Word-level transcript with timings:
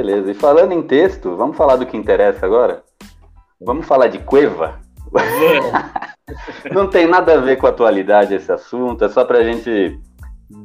Beleza. 0.00 0.30
E 0.30 0.34
falando 0.34 0.72
em 0.72 0.82
texto, 0.82 1.36
vamos 1.36 1.56
falar 1.56 1.76
do 1.76 1.84
que 1.84 1.96
interessa 1.96 2.46
agora? 2.46 2.82
Vamos 3.60 3.86
falar 3.86 4.08
de 4.08 4.18
Cueva? 4.18 4.80
Não 6.72 6.88
tem 6.88 7.06
nada 7.06 7.34
a 7.34 7.40
ver 7.40 7.56
com 7.56 7.66
a 7.66 7.70
atualidade 7.70 8.34
esse 8.34 8.50
assunto, 8.50 9.04
é 9.04 9.08
só 9.08 9.24
pra 9.24 9.44
gente 9.44 10.00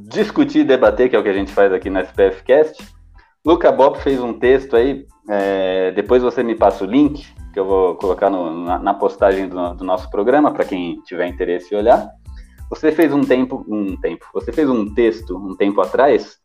discutir 0.07 0.59
e 0.59 0.63
debater, 0.63 1.09
que 1.09 1.15
é 1.15 1.19
o 1.19 1.23
que 1.23 1.29
a 1.29 1.33
gente 1.33 1.51
faz 1.51 1.73
aqui 1.73 1.89
no 1.89 1.99
SPF 1.99 2.43
Cast. 2.43 2.95
Luca 3.45 3.71
Bob 3.71 3.99
fez 3.99 4.21
um 4.21 4.33
texto 4.33 4.75
aí, 4.75 5.05
é, 5.29 5.91
depois 5.91 6.23
você 6.23 6.41
me 6.41 6.55
passa 6.55 6.83
o 6.83 6.87
link, 6.87 7.27
que 7.51 7.59
eu 7.59 7.65
vou 7.65 7.95
colocar 7.95 8.29
no, 8.29 8.65
na, 8.65 8.79
na, 8.79 8.93
postagem 8.93 9.49
do, 9.49 9.73
do 9.73 9.83
nosso 9.83 10.09
programa, 10.09 10.51
para 10.51 10.65
quem 10.65 11.01
tiver 11.01 11.27
interesse 11.27 11.73
em 11.73 11.77
olhar. 11.77 12.07
Você 12.69 12.91
fez 12.91 13.13
um 13.13 13.21
tempo, 13.21 13.65
um 13.67 13.97
tempo, 13.97 14.25
você 14.33 14.51
fez 14.51 14.69
um 14.69 14.93
texto 14.93 15.37
um 15.37 15.55
tempo 15.55 15.81
atrás, 15.81 16.37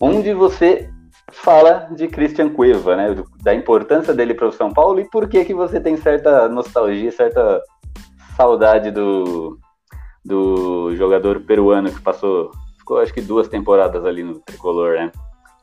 onde 0.00 0.34
você 0.34 0.90
fala 1.32 1.88
de 1.94 2.08
Christian 2.08 2.50
Cueva, 2.50 2.96
né, 2.96 3.14
da 3.42 3.54
importância 3.54 4.14
dele 4.14 4.34
para 4.34 4.48
o 4.48 4.52
São 4.52 4.72
Paulo 4.72 5.00
e 5.00 5.08
por 5.08 5.28
que 5.28 5.44
que 5.44 5.54
você 5.54 5.80
tem 5.80 5.96
certa 5.96 6.48
nostalgia, 6.48 7.10
certa 7.10 7.62
saudade 8.36 8.90
do, 8.90 9.58
do 10.24 10.94
jogador 10.96 11.40
peruano 11.40 11.90
que 11.90 12.00
passou 12.00 12.50
ficou 12.78 13.00
acho 13.00 13.14
que 13.14 13.22
duas 13.22 13.48
temporadas 13.48 14.04
ali 14.04 14.22
no 14.22 14.40
tricolor, 14.40 14.96
né? 14.96 15.10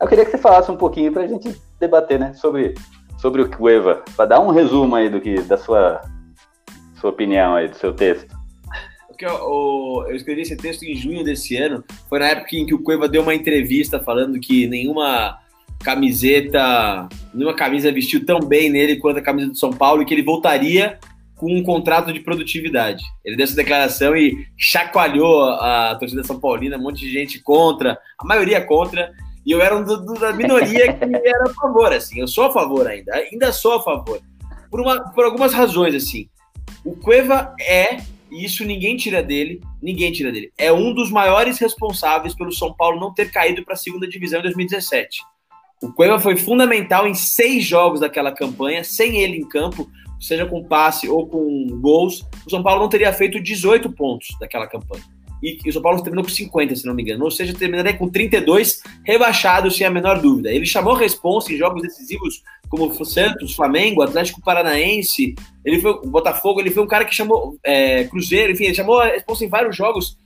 Eu 0.02 0.08
queria 0.08 0.26
que 0.26 0.32
você 0.32 0.38
falasse 0.40 0.72
um 0.72 0.76
pouquinho 0.76 1.14
para 1.14 1.22
a 1.22 1.28
gente 1.28 1.56
debater, 1.80 2.20
né, 2.20 2.34
sobre, 2.34 2.74
sobre 3.20 3.44
o 3.44 3.50
Cueva, 3.50 4.04
para 4.16 4.26
dar 4.26 4.40
um 4.40 4.50
resumo 4.50 4.96
aí 4.96 5.08
do 5.08 5.22
que 5.22 5.40
da 5.42 5.58
sua 5.58 6.02
sua 7.00 7.10
opinião 7.10 7.56
aí 7.56 7.68
do 7.68 7.76
seu 7.76 7.94
texto. 7.94 8.36
Porque 9.08 9.26
eu, 9.26 10.06
eu 10.08 10.16
escrevi 10.16 10.42
esse 10.42 10.56
texto 10.56 10.84
em 10.84 10.96
junho 10.96 11.24
desse 11.24 11.56
ano, 11.58 11.84
foi 12.10 12.20
na 12.20 12.28
época 12.28 12.56
em 12.56 12.66
que 12.66 12.74
o 12.74 12.82
Cueva 12.82 13.08
deu 13.08 13.22
uma 13.22 13.36
entrevista 13.36 14.00
falando 14.00 14.40
que 14.40 14.68
nenhuma 14.68 15.38
camiseta, 15.82 17.10
nenhuma 17.34 17.56
camisa 17.56 17.92
vestiu 17.92 18.26
tão 18.26 18.40
bem 18.40 18.70
nele 18.70 18.98
quanto 18.98 19.18
a 19.18 19.22
camisa 19.22 19.50
do 19.50 19.58
São 19.58 19.72
Paulo 19.72 20.02
e 20.02 20.06
que 20.06 20.14
ele 20.14 20.24
voltaria 20.24 21.00
com 21.42 21.52
um 21.52 21.64
contrato 21.64 22.14
de 22.14 22.20
produtividade. 22.20 23.04
Ele 23.26 23.36
deu 23.36 23.44
essa 23.46 23.56
declaração 23.56 24.16
e 24.16 24.46
chacoalhou 24.56 25.44
a 25.44 25.96
torcida 25.96 26.24
São 26.24 26.40
Paulina, 26.40 26.78
um 26.78 26.84
monte 26.84 27.00
de 27.00 27.12
gente 27.12 27.40
contra, 27.42 27.98
a 28.20 28.26
maioria 28.26 28.64
contra, 28.64 29.12
e 29.44 29.52
eu 29.52 29.60
era 29.60 29.76
um 29.76 29.84
do, 29.84 30.06
do, 30.06 30.14
da 30.14 30.32
minoria 30.34 30.94
que 30.94 31.04
era 31.28 31.46
a 31.46 31.54
favor, 31.54 31.92
assim, 31.92 32.20
eu 32.20 32.28
sou 32.28 32.46
a 32.46 32.54
favor 32.54 32.86
ainda, 32.88 33.16
ainda 33.16 33.52
sou 33.52 33.74
a 33.74 33.82
favor, 33.82 34.22
por, 34.70 34.80
uma, 34.80 35.02
por 35.14 35.26
algumas 35.26 35.52
razões, 35.52 35.96
assim. 35.96 36.30
O 36.86 36.96
Cueva 36.96 37.56
é, 37.60 37.98
e 38.30 38.46
isso 38.46 38.64
ninguém 38.64 38.96
tira 38.96 39.24
dele, 39.24 39.62
ninguém 39.82 40.12
tira 40.12 40.32
dele, 40.32 40.52
é 40.56 40.72
um 40.72 40.94
dos 40.94 41.10
maiores 41.10 41.58
responsáveis 41.58 42.36
pelo 42.36 42.54
São 42.54 42.72
Paulo 42.72 43.00
não 43.00 43.12
ter 43.12 43.32
caído 43.32 43.66
para 43.66 43.74
a 43.74 43.78
segunda 43.78 44.08
divisão 44.08 44.40
em 44.40 44.44
2017. 44.44 45.24
O 45.82 45.92
Cueva 45.92 46.20
foi 46.20 46.38
fundamental 46.38 47.08
em 47.08 47.14
seis 47.14 47.66
jogos 47.66 48.00
daquela 48.00 48.32
campanha, 48.32 48.84
sem 48.84 49.18
ele 49.18 49.38
em 49.38 49.48
campo, 49.48 49.90
seja 50.20 50.46
com 50.46 50.64
passe 50.64 51.10
ou 51.10 51.28
com 51.28 51.68
gols, 51.82 52.24
o 52.46 52.50
São 52.50 52.62
Paulo 52.62 52.82
não 52.82 52.90
teria 52.90 53.12
feito 53.12 53.42
18 53.42 53.92
pontos 53.92 54.30
daquela 54.40 54.68
campanha. 54.68 55.04
E, 55.42 55.58
o 55.68 55.74
São 55.74 55.82
Paulo 55.82 56.04
terminou 56.04 56.24
com 56.24 56.30
50, 56.30 56.76
se 56.76 56.86
não 56.86 56.94
me 56.94 57.02
engano. 57.02 57.24
Ou 57.24 57.32
seja, 57.32 57.52
terminaria 57.54 57.98
com 57.98 58.08
32, 58.08 58.84
rebaixado, 59.04 59.72
sem 59.72 59.88
a 59.88 59.90
menor 59.90 60.22
dúvida. 60.22 60.52
Ele 60.52 60.68
chamou 60.68 60.94
responsa 60.94 61.52
em 61.52 61.58
jogos 61.58 61.82
decisivos 61.82 62.44
como 62.70 62.86
o 62.86 63.06
Santos, 63.06 63.56
Flamengo, 63.56 64.02
Atlético 64.02 64.42
Paranaense, 64.42 65.36
ele 65.66 65.82
foi 65.82 65.92
o 65.92 66.08
Botafogo, 66.08 66.62
ele 66.62 66.72
foi 66.72 66.82
um 66.82 66.88
cara 66.88 67.04
que 67.04 67.14
chamou 67.14 67.58
é, 67.66 68.06
Cruzeiro, 68.06 68.54
enfim, 68.54 68.66
ele 68.66 68.76
chamou 68.76 69.00
a 69.00 69.08
responsa 69.08 69.44
em 69.44 69.50
vários 69.50 69.76
jogos. 69.76 70.18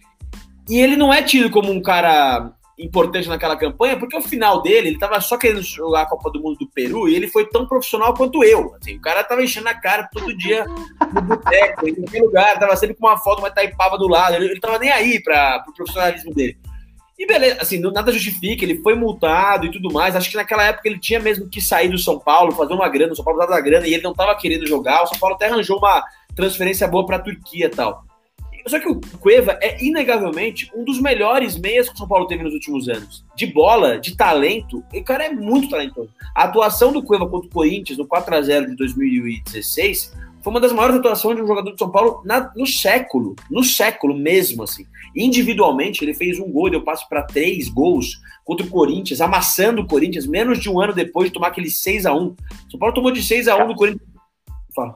E 0.69 0.79
ele 0.79 0.95
não 0.95 1.13
é 1.13 1.23
tido 1.23 1.49
como 1.49 1.71
um 1.71 1.81
cara 1.81 2.51
importante 2.77 3.29
naquela 3.29 3.55
campanha, 3.55 3.97
porque 3.97 4.17
o 4.17 4.21
final 4.21 4.61
dele, 4.61 4.89
ele 4.89 4.99
tava 4.99 5.19
só 5.21 5.37
querendo 5.37 5.61
jogar 5.61 6.01
a 6.01 6.05
Copa 6.05 6.29
do 6.29 6.41
Mundo 6.41 6.57
do 6.57 6.67
Peru 6.67 7.07
e 7.07 7.15
ele 7.15 7.27
foi 7.27 7.47
tão 7.47 7.65
profissional 7.65 8.13
quanto 8.13 8.43
eu. 8.43 8.75
Assim, 8.75 8.97
o 8.97 9.01
cara 9.01 9.23
tava 9.23 9.41
enchendo 9.41 9.69
a 9.69 9.73
cara 9.73 10.09
todo 10.11 10.35
dia 10.37 10.65
no 11.13 11.21
boteco, 11.21 11.87
em 11.87 11.95
qualquer 11.95 12.21
lugar, 12.21 12.59
tava 12.59 12.75
sempre 12.75 12.95
com 12.95 13.07
uma 13.07 13.17
foto, 13.17 13.39
uma 13.39 13.49
taipava 13.49 13.97
do 13.97 14.07
lado, 14.07 14.35
ele, 14.35 14.45
ele 14.45 14.59
tava 14.59 14.77
nem 14.77 14.91
aí 14.91 15.21
para 15.23 15.59
o 15.59 15.63
pro 15.63 15.73
profissionalismo 15.73 16.33
dele. 16.33 16.57
E 17.17 17.25
beleza, 17.25 17.61
assim, 17.61 17.79
nada 17.79 18.11
justifica, 18.11 18.65
ele 18.65 18.81
foi 18.81 18.93
multado 18.93 19.65
e 19.65 19.71
tudo 19.71 19.91
mais. 19.91 20.17
Acho 20.17 20.29
que 20.29 20.35
naquela 20.35 20.65
época 20.65 20.89
ele 20.89 20.99
tinha 20.99 21.17
mesmo 21.17 21.49
que 21.49 21.61
sair 21.61 21.87
do 21.87 21.97
São 21.97 22.19
Paulo, 22.19 22.51
fazer 22.51 22.73
uma 22.73 22.89
grana, 22.89 23.13
o 23.13 23.15
São 23.15 23.23
Paulo 23.23 23.39
dava 23.39 23.59
grana 23.61 23.87
e 23.87 23.93
ele 23.93 24.03
não 24.03 24.13
tava 24.13 24.35
querendo 24.35 24.67
jogar. 24.67 25.03
O 25.03 25.07
São 25.07 25.17
Paulo 25.17 25.35
até 25.35 25.47
arranjou 25.47 25.77
uma 25.77 26.03
transferência 26.35 26.85
boa 26.89 27.05
para 27.05 27.15
a 27.15 27.21
Turquia 27.21 27.67
e 27.67 27.69
tal. 27.69 28.03
Só 28.67 28.79
que 28.79 28.89
o 28.89 28.99
Cueva 29.19 29.57
é 29.61 29.83
inegavelmente 29.83 30.71
um 30.75 30.83
dos 30.83 30.99
melhores 30.99 31.57
meias 31.57 31.87
que 31.87 31.95
o 31.95 31.97
São 31.97 32.07
Paulo 32.07 32.25
teve 32.25 32.43
nos 32.43 32.53
últimos 32.53 32.89
anos. 32.89 33.23
De 33.35 33.45
bola, 33.45 33.99
de 33.99 34.15
talento, 34.15 34.83
o 34.91 35.03
cara 35.03 35.25
é 35.25 35.29
muito 35.29 35.69
talentoso. 35.69 36.09
A 36.33 36.45
atuação 36.45 36.91
do 36.91 37.03
Cueva 37.03 37.27
contra 37.27 37.47
o 37.47 37.51
Corinthians 37.51 37.97
no 37.97 38.07
4 38.07 38.35
a 38.35 38.41
0 38.41 38.71
de 38.71 38.75
2016 38.75 40.13
foi 40.45 40.51
uma 40.51 40.59
das 40.59 40.71
maiores 40.71 40.97
atuações 40.97 41.35
de 41.35 41.41
um 41.41 41.47
jogador 41.47 41.71
de 41.71 41.79
São 41.79 41.89
Paulo 41.89 42.21
na, 42.23 42.51
no 42.55 42.67
século, 42.67 43.35
no 43.49 43.63
século 43.63 44.15
mesmo, 44.15 44.61
assim. 44.61 44.85
Individualmente, 45.15 46.03
ele 46.03 46.13
fez 46.13 46.39
um 46.39 46.51
gol, 46.51 46.69
deu 46.69 46.83
passo 46.83 47.09
para 47.09 47.23
três 47.23 47.67
gols 47.67 48.19
contra 48.43 48.65
o 48.65 48.69
Corinthians, 48.69 49.21
amassando 49.21 49.81
o 49.81 49.87
Corinthians, 49.87 50.27
menos 50.27 50.59
de 50.59 50.69
um 50.69 50.79
ano 50.79 50.93
depois 50.93 51.29
de 51.29 51.33
tomar 51.33 51.47
aquele 51.47 51.69
6 51.69 52.05
a 52.05 52.13
1 52.13 52.35
São 52.69 52.79
Paulo 52.79 52.93
tomou 52.93 53.11
de 53.11 53.23
6 53.23 53.47
a 53.47 53.57
1 53.57 53.67
do 53.67 53.75
Corinthians. 53.75 54.07
Fala. 54.75 54.95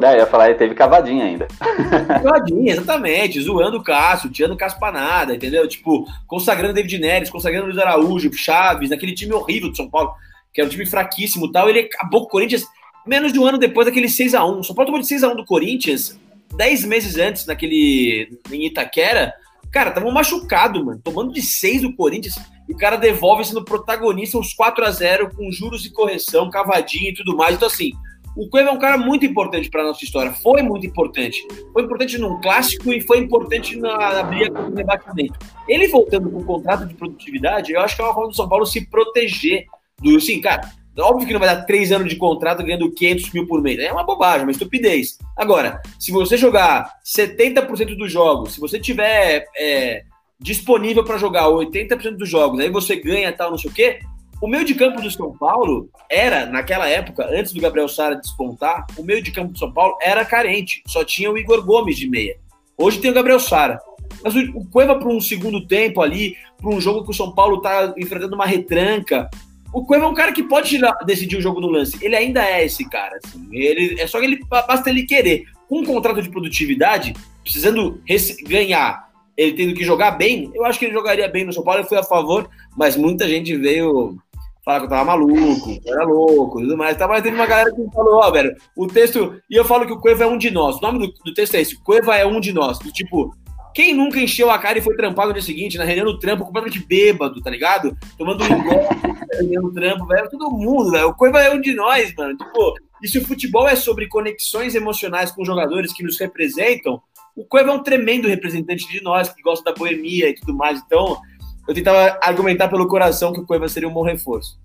É, 0.00 0.14
eu 0.14 0.18
ia 0.20 0.26
falar, 0.26 0.48
ele 0.48 0.58
teve 0.58 0.74
cavadinha 0.74 1.24
ainda. 1.24 1.46
Cavadinha, 2.22 2.72
exatamente. 2.72 3.40
Zoando 3.40 3.76
o 3.76 3.82
Cássio, 3.82 4.30
tirando 4.30 4.52
o 4.52 4.56
Cássio 4.56 4.78
pra 4.78 4.90
nada, 4.90 5.34
entendeu? 5.34 5.68
Tipo, 5.68 6.06
consagrando 6.26 6.72
David 6.72 6.98
Neres, 6.98 7.28
consagrando 7.28 7.66
Luiz 7.66 7.78
Araújo, 7.78 8.32
Chaves, 8.32 8.88
naquele 8.88 9.12
time 9.12 9.34
horrível 9.34 9.68
do 9.68 9.76
São 9.76 9.90
Paulo, 9.90 10.14
que 10.52 10.60
era 10.60 10.68
um 10.68 10.70
time 10.70 10.86
fraquíssimo 10.86 11.46
e 11.46 11.52
tal. 11.52 11.68
Ele 11.68 11.80
acabou 11.80 12.22
com 12.22 12.26
o 12.26 12.30
Corinthians 12.30 12.64
menos 13.06 13.32
de 13.32 13.38
um 13.38 13.44
ano 13.44 13.58
depois 13.58 13.86
daquele 13.86 14.06
6x1. 14.06 14.60
O 14.60 14.64
São 14.64 14.74
Paulo 14.74 14.90
tomou 14.90 15.00
de 15.00 15.06
6x1 15.06 15.36
do 15.36 15.44
Corinthians, 15.44 16.18
10 16.56 16.84
meses 16.86 17.16
antes, 17.18 17.46
naquele. 17.46 18.38
em 18.50 18.66
Itaquera. 18.66 19.34
Cara, 19.70 19.90
tava 19.90 20.10
machucado, 20.10 20.84
mano. 20.84 21.00
Tomando 21.02 21.32
de 21.32 21.42
6 21.42 21.82
do 21.82 21.94
Corinthians. 21.94 22.36
E 22.68 22.72
o 22.72 22.76
cara 22.76 22.96
devolve 22.96 23.44
sendo 23.44 23.64
protagonista 23.64 24.38
uns 24.38 24.54
4 24.54 24.84
a 24.84 24.90
0 24.90 25.34
com 25.34 25.50
juros 25.50 25.84
e 25.84 25.90
correção, 25.90 26.50
cavadinha 26.50 27.10
e 27.10 27.14
tudo 27.14 27.36
mais. 27.36 27.56
Então, 27.56 27.68
assim, 27.68 27.92
o 28.36 28.48
Cueva 28.48 28.70
é 28.70 28.72
um 28.72 28.78
cara 28.78 28.96
muito 28.96 29.26
importante 29.26 29.68
para 29.68 29.84
nossa 29.84 30.04
história. 30.04 30.32
Foi 30.32 30.62
muito 30.62 30.86
importante. 30.86 31.46
Foi 31.72 31.82
importante 31.82 32.18
num 32.18 32.40
clássico 32.40 32.92
e 32.92 33.00
foi 33.00 33.18
importante 33.18 33.76
na, 33.76 33.96
na 34.14 34.22
briga 34.22 34.50
contra 34.50 34.70
o 34.70 34.74
rebaixamento. 34.74 35.38
Ele 35.68 35.88
voltando 35.88 36.30
com 36.30 36.38
o 36.38 36.44
contrato 36.44 36.86
de 36.86 36.94
produtividade, 36.94 37.72
eu 37.72 37.80
acho 37.80 37.94
que 37.94 38.02
é 38.02 38.04
uma 38.04 38.14
forma 38.14 38.30
do 38.30 38.36
São 38.36 38.48
Paulo 38.48 38.66
se 38.66 38.86
proteger 38.86 39.66
do. 40.00 40.18
Sim, 40.20 40.40
cara, 40.40 40.62
óbvio 40.98 41.26
que 41.26 41.32
não 41.32 41.40
vai 41.40 41.54
dar 41.54 41.64
três 41.64 41.92
anos 41.92 42.08
de 42.08 42.16
contrato 42.16 42.62
ganhando 42.62 42.90
500 42.90 43.32
mil 43.32 43.46
por 43.46 43.60
mês. 43.60 43.78
É 43.78 43.92
uma 43.92 44.04
bobagem, 44.04 44.42
uma 44.46 44.52
estupidez. 44.52 45.18
Agora, 45.36 45.80
se 45.98 46.10
você 46.10 46.36
jogar 46.36 46.90
70% 47.04 47.96
dos 47.96 48.10
jogos, 48.10 48.54
se 48.54 48.60
você 48.60 48.78
tiver 48.78 49.46
é, 49.56 50.04
disponível 50.40 51.04
para 51.04 51.18
jogar 51.18 51.44
80% 51.44 52.16
dos 52.16 52.28
jogos, 52.28 52.60
aí 52.60 52.70
você 52.70 52.96
ganha 52.96 53.32
tal, 53.32 53.50
não 53.50 53.58
sei 53.58 53.70
o 53.70 53.74
quê 53.74 54.00
o 54.42 54.48
meio 54.48 54.64
de 54.64 54.74
campo 54.74 55.00
do 55.00 55.08
São 55.08 55.30
Paulo 55.38 55.88
era, 56.10 56.46
naquela 56.46 56.88
época, 56.88 57.28
antes 57.30 57.52
do 57.52 57.60
Gabriel 57.60 57.88
Sara 57.88 58.16
despontar, 58.16 58.84
o 58.98 59.02
meio 59.04 59.22
de 59.22 59.30
campo 59.30 59.52
do 59.52 59.58
São 59.58 59.72
Paulo 59.72 59.96
era 60.02 60.24
carente. 60.24 60.82
Só 60.84 61.04
tinha 61.04 61.30
o 61.30 61.38
Igor 61.38 61.64
Gomes 61.64 61.96
de 61.96 62.10
meia. 62.10 62.36
Hoje 62.76 62.98
tem 62.98 63.12
o 63.12 63.14
Gabriel 63.14 63.38
Sara. 63.38 63.80
Mas 64.20 64.34
o 64.34 64.68
Cueva, 64.68 64.98
para 64.98 65.08
um 65.08 65.20
segundo 65.20 65.64
tempo 65.64 66.02
ali, 66.02 66.36
para 66.60 66.70
um 66.70 66.80
jogo 66.80 67.04
que 67.04 67.12
o 67.12 67.14
São 67.14 67.32
Paulo 67.32 67.58
está 67.58 67.94
enfrentando 67.96 68.34
uma 68.34 68.44
retranca, 68.44 69.30
o 69.72 69.86
Cueva 69.86 70.06
é 70.06 70.08
um 70.08 70.14
cara 70.14 70.32
que 70.32 70.42
pode 70.42 70.76
decidir 71.06 71.36
o 71.36 71.40
jogo 71.40 71.60
no 71.60 71.68
lance. 71.68 71.96
Ele 72.04 72.16
ainda 72.16 72.44
é 72.44 72.64
esse 72.64 72.88
cara. 72.90 73.20
Assim. 73.24 73.46
Ele, 73.52 74.00
é 74.00 74.08
só 74.08 74.18
que 74.18 74.26
ele 74.26 74.40
basta 74.50 74.90
ele 74.90 75.04
querer. 75.04 75.44
Com 75.68 75.78
um 75.78 75.84
contrato 75.84 76.20
de 76.20 76.28
produtividade, 76.28 77.14
precisando 77.44 78.02
ganhar, 78.48 79.08
ele 79.36 79.52
tendo 79.52 79.72
que 79.72 79.84
jogar 79.84 80.10
bem, 80.10 80.50
eu 80.52 80.64
acho 80.64 80.80
que 80.80 80.86
ele 80.86 80.94
jogaria 80.94 81.28
bem 81.28 81.44
no 81.44 81.52
São 81.52 81.62
Paulo. 81.62 81.82
Eu 81.82 81.86
fui 81.86 81.96
a 81.96 82.02
favor, 82.02 82.50
mas 82.76 82.96
muita 82.96 83.28
gente 83.28 83.56
veio 83.56 84.18
falar 84.64 84.78
que 84.78 84.86
eu 84.86 84.90
tava 84.90 85.04
maluco, 85.04 85.80
que 85.80 85.90
era 85.90 86.04
louco 86.04 86.60
e 86.60 86.62
tudo 86.64 86.76
mais. 86.76 86.96
Tá, 86.96 87.06
mas 87.06 87.22
teve 87.22 87.36
uma 87.36 87.46
galera 87.46 87.70
que 87.74 87.90
falou, 87.92 88.14
ó, 88.14 88.28
oh, 88.28 88.32
velho, 88.32 88.54
o 88.76 88.86
texto. 88.86 89.40
E 89.50 89.56
eu 89.56 89.64
falo 89.64 89.86
que 89.86 89.92
o 89.92 90.00
Cueva 90.00 90.24
é 90.24 90.26
um 90.26 90.38
de 90.38 90.50
nós. 90.50 90.76
O 90.76 90.80
nome 90.80 90.98
do, 91.00 91.12
do 91.24 91.34
texto 91.34 91.54
é 91.54 91.60
esse: 91.60 91.80
Cueva 91.82 92.16
é 92.16 92.24
um 92.24 92.40
de 92.40 92.52
nós. 92.52 92.78
Do 92.78 92.92
tipo, 92.92 93.34
Quem 93.74 93.94
nunca 93.94 94.20
encheu 94.20 94.50
a 94.50 94.58
cara 94.58 94.78
e 94.78 94.82
foi 94.82 94.96
trampar 94.96 95.26
no 95.26 95.32
dia 95.32 95.42
seguinte, 95.42 95.78
na 95.78 95.84
reunião 95.84 96.06
do 96.06 96.18
trampo, 96.18 96.44
completamente 96.44 96.84
bêbado, 96.86 97.40
tá 97.42 97.50
ligado? 97.50 97.96
Tomando 98.16 98.44
um 98.44 98.62
gol, 98.62 98.88
reunião 99.32 99.62
do 99.62 99.72
trampo, 99.72 100.06
velho. 100.06 100.30
Todo 100.30 100.50
mundo, 100.50 100.90
velho. 100.90 101.08
O 101.08 101.14
Coiva 101.14 101.40
é 101.40 101.50
um 101.50 101.60
de 101.60 101.74
nós, 101.74 102.14
mano. 102.14 102.36
Tipo, 102.36 102.74
e 103.02 103.08
se 103.08 103.18
o 103.18 103.26
futebol 103.26 103.68
é 103.68 103.74
sobre 103.74 104.06
conexões 104.06 104.76
emocionais 104.76 105.32
com 105.32 105.44
jogadores 105.44 105.92
que 105.92 106.04
nos 106.04 106.18
representam, 106.20 107.02
o 107.34 107.44
Coiva 107.44 107.70
é 107.70 107.74
um 107.74 107.82
tremendo 107.82 108.28
representante 108.28 108.86
de 108.86 109.02
nós, 109.02 109.28
que 109.30 109.42
gosta 109.42 109.64
da 109.64 109.76
boemia 109.76 110.28
e 110.28 110.34
tudo 110.34 110.54
mais. 110.54 110.80
Então, 110.84 111.18
eu 111.66 111.74
tentava 111.74 112.18
argumentar 112.22 112.68
pelo 112.68 112.88
coração 112.88 113.32
que 113.32 113.40
o 113.40 113.46
Coiva 113.46 113.68
seria 113.68 113.88
um 113.88 113.92
bom 113.92 114.02
reforço. 114.02 114.58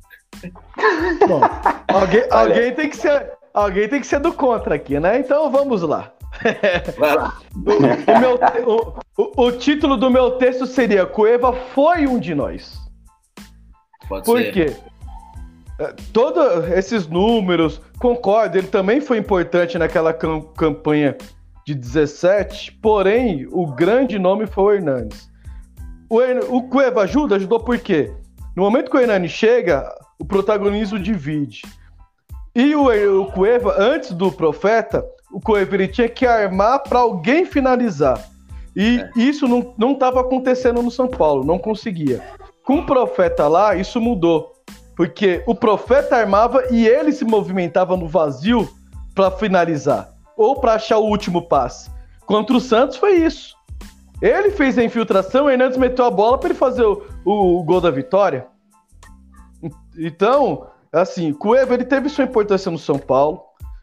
Bom, 1.27 1.41
alguém, 1.87 2.23
alguém, 2.29 2.73
tem 2.73 2.89
que 2.89 2.97
ser, 2.97 3.31
alguém 3.53 3.87
tem 3.87 4.01
que 4.01 4.07
ser 4.07 4.19
do 4.19 4.33
contra 4.33 4.75
aqui, 4.75 4.99
né? 4.99 5.19
Então 5.19 5.49
vamos 5.51 5.81
lá. 5.81 6.11
Vai 6.97 7.15
lá. 7.15 7.37
O, 7.57 8.11
o 8.11 8.19
meu, 8.19 8.39
o, 9.17 9.45
o, 9.45 9.51
título 9.51 9.97
do 9.97 10.09
meu 10.09 10.31
texto 10.31 10.67
seria 10.67 11.05
Cueva 11.05 11.53
foi 11.53 12.05
um 12.05 12.19
de 12.19 12.35
nós. 12.35 12.77
Pode 14.07 14.25
Por 14.25 14.39
ser. 14.39 14.51
quê? 14.51 14.75
É, 15.79 15.93
Todos 16.13 16.69
esses 16.69 17.07
números, 17.07 17.81
concordo, 17.99 18.57
ele 18.57 18.67
também 18.67 19.01
foi 19.01 19.17
importante 19.17 19.77
naquela 19.77 20.13
cam- 20.13 20.41
campanha 20.55 21.17
de 21.65 21.73
17, 21.73 22.73
porém, 22.81 23.47
o 23.51 23.67
grande 23.67 24.17
nome 24.17 24.45
foi 24.45 24.63
o 24.63 24.71
Hernandes. 24.77 25.29
O, 26.09 26.19
o 26.55 26.63
Cueva 26.63 27.01
ajuda? 27.01 27.35
Ajudou 27.35 27.59
por 27.59 27.77
quê? 27.79 28.11
No 28.55 28.63
momento 28.63 28.89
que 28.89 28.97
o 28.97 28.99
Hernani 28.99 29.29
chega, 29.29 29.87
o 30.17 30.25
protagonismo 30.25 30.97
divide. 30.97 31.61
E 32.55 32.75
o, 32.75 33.21
o 33.21 33.31
Cueva, 33.31 33.75
antes 33.77 34.11
do 34.11 34.31
Profeta, 34.31 35.05
o 35.31 35.39
Cueva 35.39 35.75
ele 35.75 35.87
tinha 35.87 36.09
que 36.09 36.25
armar 36.25 36.79
para 36.79 36.99
alguém 36.99 37.45
finalizar. 37.45 38.27
E 38.75 39.03
isso 39.15 39.47
não 39.47 39.91
estava 39.91 40.21
acontecendo 40.21 40.81
no 40.81 40.91
São 40.91 41.07
Paulo, 41.07 41.43
não 41.43 41.57
conseguia. 41.57 42.23
Com 42.63 42.79
o 42.79 42.85
Profeta 42.85 43.47
lá, 43.47 43.75
isso 43.75 43.99
mudou. 43.99 44.53
Porque 44.95 45.43
o 45.47 45.55
Profeta 45.55 46.15
armava 46.15 46.63
e 46.71 46.87
ele 46.87 47.11
se 47.11 47.25
movimentava 47.25 47.97
no 47.97 48.07
vazio 48.07 48.69
para 49.15 49.31
finalizar. 49.31 50.13
Ou 50.35 50.59
para 50.59 50.73
achar 50.73 50.97
o 50.99 51.05
último 51.05 51.41
passe. 51.41 51.89
Contra 52.25 52.55
o 52.55 52.61
Santos 52.61 52.97
foi 52.97 53.15
isso. 53.15 53.56
Ele 54.21 54.51
fez 54.51 54.77
a 54.77 54.83
infiltração, 54.83 55.45
o 55.45 55.49
Hernandes 55.49 55.77
meteu 55.77 56.05
a 56.05 56.11
bola 56.11 56.37
para 56.37 56.49
ele 56.49 56.57
fazer 56.57 56.83
o, 56.83 57.03
o- 57.23 57.59
o 57.59 57.63
gol 57.63 57.79
da 57.79 57.91
vitória. 57.91 58.47
Então, 59.97 60.67
assim, 60.91 61.33
Cueva 61.33 61.73
ele 61.73 61.85
teve 61.85 62.09
sua 62.09 62.23
importância 62.23 62.71
no 62.71 62.77
São 62.77 62.97
Paulo. 62.97 63.41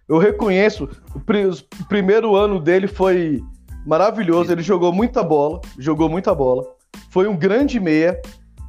Eu 0.09 0.19
reconheço, 0.19 0.89
o, 1.15 1.19
o 1.19 1.85
primeiro 1.89 2.35
ano 2.37 2.61
dele 2.61 2.87
foi 2.87 3.43
maravilhoso. 3.87 4.53
Ele 4.53 4.63
jogou 4.63 4.93
muita 4.93 5.23
bola, 5.23 5.61
jogou 5.79 6.09
muita 6.09 6.35
bola. 6.35 6.65
Foi 7.11 7.27
um 7.27 7.37
grande 7.37 7.79
meia, 7.81 8.21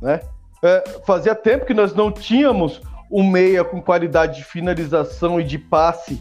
né? 0.02 0.20
É, 0.64 0.84
fazia 1.06 1.36
tempo 1.36 1.66
que 1.66 1.74
nós 1.74 1.94
não 1.94 2.12
tínhamos 2.12 2.82
um 3.12 3.24
meia 3.30 3.64
com 3.64 3.82
qualidade 3.82 4.38
de 4.38 4.44
finalização 4.44 5.40
e 5.40 5.44
de 5.44 5.60
passe 5.60 6.20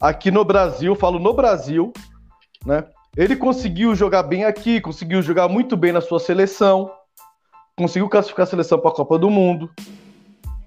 aqui 0.00 0.30
no 0.30 0.44
Brasil. 0.44 0.94
Falo 0.94 1.18
no 1.18 1.34
Brasil, 1.34 1.92
né? 2.64 2.84
Ele 3.14 3.36
conseguiu 3.36 3.94
jogar 3.94 4.22
bem 4.22 4.44
aqui, 4.44 4.80
conseguiu 4.80 5.20
jogar 5.20 5.46
muito 5.46 5.76
bem 5.76 5.92
na 5.92 6.00
sua 6.00 6.18
seleção, 6.18 6.90
conseguiu 7.76 8.08
classificar 8.08 8.44
a 8.44 8.46
seleção 8.46 8.78
para 8.78 8.90
a 8.90 8.94
Copa 8.94 9.18
do 9.18 9.28
Mundo. 9.28 9.70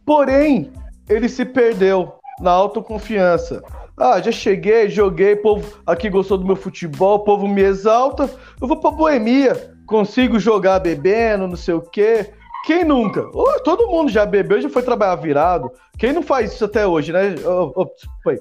Porém, 0.06 0.71
ele 1.09 1.27
se 1.27 1.44
perdeu 1.44 2.13
na 2.39 2.51
autoconfiança. 2.51 3.63
Ah, 3.97 4.21
já 4.21 4.31
cheguei, 4.31 4.89
joguei, 4.89 5.36
povo 5.36 5.80
aqui 5.88 6.07
gostou 6.07 6.38
do 6.38 6.45
meu 6.45 6.56
futebol, 6.56 7.15
o 7.15 7.24
povo 7.24 7.47
me 7.47 7.63
exalta, 7.63 8.30
eu 8.62 8.68
vou 8.68 8.77
pra 8.77 8.91
boemia, 8.91 9.74
consigo 9.88 10.38
jogar 10.38 10.80
bebendo, 10.80 11.48
não 11.48 11.56
sei 11.56 11.74
o 11.74 11.81
quê. 11.81 12.31
Quem 12.65 12.83
nunca? 12.83 13.29
Ô, 13.31 13.59
todo 13.59 13.88
mundo 13.88 14.12
já 14.12 14.25
bebeu, 14.25 14.59
já 14.59 14.69
foi 14.69 14.81
trabalhar 14.81 15.15
virado. 15.17 15.71
Quem 16.00 16.12
não 16.12 16.23
faz 16.23 16.51
isso 16.51 16.65
até 16.65 16.85
hoje, 16.85 17.13
né? 17.13 17.35
Ô, 17.45 17.88
foi. 18.23 18.39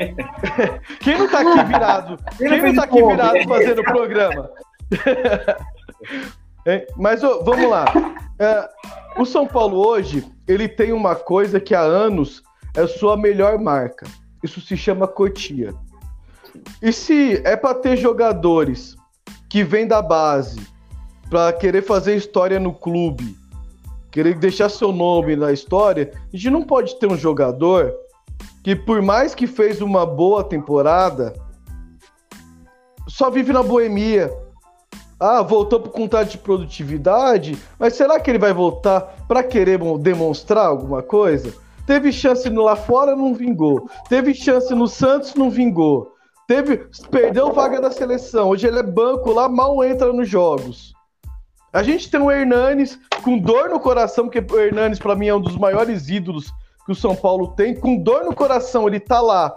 Quem 1.00 1.18
não 1.18 1.28
tá 1.28 1.40
aqui 1.40 1.64
virado? 1.64 2.16
Quem 2.38 2.62
não 2.62 2.74
tá 2.74 2.84
aqui 2.84 3.02
virado 3.02 3.38
fazendo 3.46 3.82
o 3.82 3.84
programa? 3.84 4.50
Mas 6.96 7.20
vamos 7.20 7.68
lá. 7.68 7.84
É, 8.38 8.70
o 9.18 9.26
São 9.26 9.46
Paulo 9.46 9.86
hoje, 9.86 10.26
ele 10.46 10.66
tem 10.66 10.92
uma 10.92 11.14
coisa 11.14 11.60
que 11.60 11.74
há 11.74 11.80
anos 11.80 12.42
é 12.74 12.86
sua 12.86 13.18
melhor 13.18 13.58
marca. 13.58 14.06
Isso 14.42 14.62
se 14.62 14.78
chama 14.78 15.06
Cotia. 15.06 15.74
E 16.80 16.90
se 16.90 17.42
é 17.44 17.54
para 17.54 17.74
ter 17.74 17.98
jogadores 17.98 18.96
que 19.48 19.62
vêm 19.62 19.86
da 19.86 20.00
base 20.00 20.66
para 21.28 21.52
querer 21.52 21.82
fazer 21.82 22.16
história 22.16 22.58
no 22.58 22.72
clube, 22.72 23.36
querer 24.10 24.34
deixar 24.34 24.68
seu 24.68 24.92
nome 24.92 25.36
na 25.36 25.52
história, 25.52 26.12
a 26.14 26.36
gente 26.36 26.50
não 26.50 26.62
pode 26.62 26.98
ter 26.98 27.06
um 27.06 27.16
jogador 27.16 27.94
que 28.62 28.74
por 28.74 29.00
mais 29.02 29.34
que 29.34 29.46
fez 29.46 29.80
uma 29.80 30.04
boa 30.04 30.44
temporada, 30.44 31.32
só 33.06 33.30
vive 33.30 33.52
na 33.52 33.62
boemia. 33.62 34.30
Ah, 35.20 35.42
voltou 35.42 35.80
por 35.80 35.90
contato 35.90 36.28
de 36.28 36.38
produtividade, 36.38 37.58
mas 37.78 37.94
será 37.94 38.20
que 38.20 38.30
ele 38.30 38.38
vai 38.38 38.52
voltar 38.52 39.00
para 39.26 39.42
querer 39.42 39.78
mo- 39.78 39.98
demonstrar 39.98 40.66
alguma 40.66 41.02
coisa? 41.02 41.52
Teve 41.86 42.12
chance 42.12 42.48
no 42.48 42.62
lá 42.62 42.76
fora, 42.76 43.16
não 43.16 43.34
vingou. 43.34 43.88
Teve 44.08 44.32
chance 44.32 44.72
no 44.74 44.86
Santos, 44.86 45.34
não 45.34 45.50
vingou. 45.50 46.12
Teve, 46.46 46.86
perdeu 47.10 47.52
vaga 47.52 47.80
da 47.80 47.90
seleção. 47.90 48.50
Hoje 48.50 48.66
ele 48.68 48.78
é 48.78 48.82
banco 48.82 49.32
lá, 49.32 49.48
mal 49.48 49.82
entra 49.82 50.12
nos 50.12 50.28
jogos. 50.28 50.92
A 51.72 51.82
gente 51.82 52.10
tem 52.10 52.20
o 52.20 52.30
Hernanes 52.30 52.98
com 53.22 53.38
dor 53.38 53.68
no 53.68 53.78
coração, 53.78 54.28
porque 54.28 54.52
o 54.52 54.58
Hernanes, 54.58 54.98
para 54.98 55.14
mim, 55.14 55.28
é 55.28 55.34
um 55.34 55.40
dos 55.40 55.56
maiores 55.56 56.08
ídolos 56.08 56.52
que 56.86 56.92
o 56.92 56.94
São 56.94 57.14
Paulo 57.14 57.48
tem. 57.48 57.74
Com 57.74 57.96
dor 57.96 58.24
no 58.24 58.34
coração, 58.34 58.86
ele 58.86 58.98
tá 59.00 59.20
lá 59.20 59.54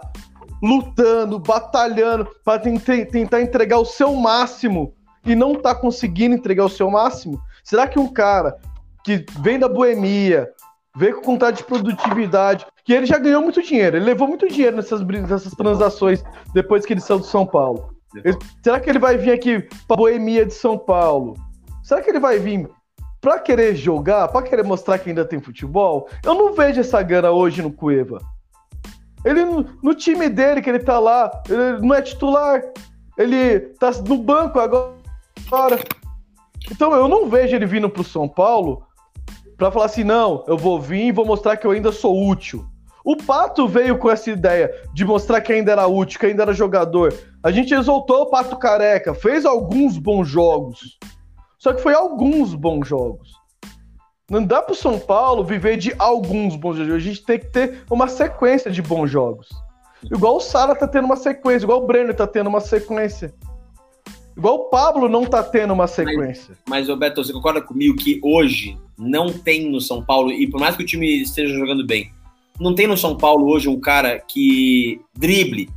lutando, 0.62 1.38
batalhando 1.38 2.28
para 2.44 2.58
tentar 2.60 3.40
entregar 3.40 3.78
o 3.78 3.84
seu 3.84 4.14
máximo 4.14 4.94
e 5.24 5.34
não 5.34 5.54
tá 5.54 5.74
conseguindo 5.74 6.34
entregar 6.34 6.64
o 6.64 6.68
seu 6.68 6.90
máximo. 6.90 7.40
Será 7.64 7.86
que 7.88 7.98
um 7.98 8.06
cara 8.12 8.56
que 9.02 9.24
vem 9.40 9.58
da 9.58 9.68
boemia, 9.68 10.48
vem 10.96 11.12
com 11.14 11.22
vontade 11.22 11.58
de 11.58 11.64
produtividade, 11.64 12.66
que 12.84 12.92
ele 12.92 13.06
já 13.06 13.18
ganhou 13.18 13.42
muito 13.42 13.62
dinheiro, 13.62 13.96
ele 13.96 14.04
levou 14.04 14.28
muito 14.28 14.48
dinheiro 14.48 14.76
nessas, 14.76 15.00
nessas 15.00 15.52
transações 15.54 16.22
depois 16.52 16.84
que 16.84 16.92
ele 16.92 17.00
saiu 17.00 17.18
do 17.20 17.24
São 17.26 17.46
Paulo. 17.46 17.88
Ele- 18.14 18.36
será 18.62 18.78
que 18.78 18.90
ele 18.90 18.98
vai 18.98 19.16
vir 19.16 19.32
aqui 19.32 19.66
pra 19.88 19.96
boemia 19.96 20.44
de 20.44 20.52
São 20.54 20.76
Paulo? 20.76 21.34
Será 21.82 22.00
que 22.00 22.10
ele 22.10 22.20
vai 22.20 22.38
vir 22.38 22.68
pra 23.20 23.38
querer 23.38 23.74
jogar, 23.74 24.28
pra 24.28 24.42
querer 24.42 24.64
mostrar 24.64 24.98
que 24.98 25.08
ainda 25.08 25.24
tem 25.24 25.40
futebol? 25.40 26.08
Eu 26.24 26.34
não 26.34 26.54
vejo 26.54 26.80
essa 26.80 27.02
gana 27.02 27.30
hoje 27.30 27.60
no 27.62 27.72
Cueva. 27.72 28.20
Ele 29.24 29.44
no, 29.44 29.94
time 29.94 30.28
dele 30.28 30.60
que 30.60 30.68
ele 30.68 30.80
tá 30.80 30.98
lá, 30.98 31.30
ele 31.48 31.86
não 31.86 31.94
é 31.94 32.02
titular. 32.02 32.62
Ele 33.16 33.60
tá 33.78 33.90
no 34.06 34.16
banco 34.16 34.58
agora. 34.58 34.96
Então 36.70 36.92
eu 36.94 37.08
não 37.08 37.28
vejo 37.28 37.54
ele 37.54 37.66
vindo 37.66 37.88
pro 37.90 38.02
São 38.02 38.28
Paulo 38.28 38.84
pra 39.56 39.70
falar 39.70 39.86
assim, 39.86 40.02
não, 40.02 40.44
eu 40.48 40.56
vou 40.56 40.80
vir 40.80 41.06
e 41.06 41.12
vou 41.12 41.24
mostrar 41.24 41.56
que 41.56 41.66
eu 41.66 41.70
ainda 41.70 41.92
sou 41.92 42.28
útil. 42.28 42.66
O 43.04 43.16
Pato 43.16 43.66
veio 43.66 43.98
com 43.98 44.10
essa 44.10 44.30
ideia 44.30 44.72
de 44.94 45.04
mostrar 45.04 45.40
que 45.40 45.52
ainda 45.52 45.72
era 45.72 45.86
útil, 45.86 46.18
que 46.18 46.26
ainda 46.26 46.42
era 46.42 46.52
jogador. 46.52 47.12
A 47.42 47.50
gente 47.50 47.74
exaltou 47.74 48.22
o 48.22 48.26
Pato 48.26 48.56
Careca, 48.56 49.12
fez 49.12 49.44
alguns 49.44 49.98
bons 49.98 50.28
jogos. 50.28 50.98
Só 51.62 51.72
que 51.72 51.80
foi 51.80 51.94
alguns 51.94 52.56
bons 52.56 52.88
jogos. 52.88 53.40
Não 54.28 54.44
dá 54.44 54.60
pro 54.60 54.74
São 54.74 54.98
Paulo 54.98 55.44
viver 55.44 55.76
de 55.76 55.94
alguns 55.96 56.56
bons 56.56 56.76
jogos. 56.76 56.92
A 56.92 56.98
gente 56.98 57.24
tem 57.24 57.38
que 57.38 57.52
ter 57.52 57.84
uma 57.88 58.08
sequência 58.08 58.68
de 58.68 58.82
bons 58.82 59.08
jogos. 59.08 59.48
Igual 60.10 60.38
o 60.38 60.40
Sara 60.40 60.74
tá 60.74 60.88
tendo 60.88 61.04
uma 61.04 61.14
sequência, 61.14 61.64
igual 61.64 61.84
o 61.84 61.86
Breno 61.86 62.12
tá 62.12 62.26
tendo 62.26 62.48
uma 62.48 62.60
sequência. 62.60 63.32
Igual 64.36 64.56
o 64.56 64.64
Pablo 64.70 65.08
não 65.08 65.24
tá 65.24 65.40
tendo 65.40 65.72
uma 65.72 65.86
sequência. 65.86 66.58
Mas, 66.68 66.88
Roberto, 66.88 67.22
você 67.22 67.32
concorda 67.32 67.60
comigo 67.60 67.94
que 67.94 68.18
hoje 68.24 68.76
não 68.98 69.32
tem 69.32 69.70
no 69.70 69.80
São 69.80 70.04
Paulo, 70.04 70.32
e 70.32 70.50
por 70.50 70.58
mais 70.58 70.76
que 70.76 70.82
o 70.82 70.86
time 70.86 71.22
esteja 71.22 71.54
jogando 71.54 71.86
bem, 71.86 72.10
não 72.58 72.74
tem 72.74 72.88
no 72.88 72.96
São 72.96 73.16
Paulo 73.16 73.46
hoje 73.46 73.68
um 73.68 73.78
cara 73.78 74.18
que 74.18 75.00
drible, 75.16 75.70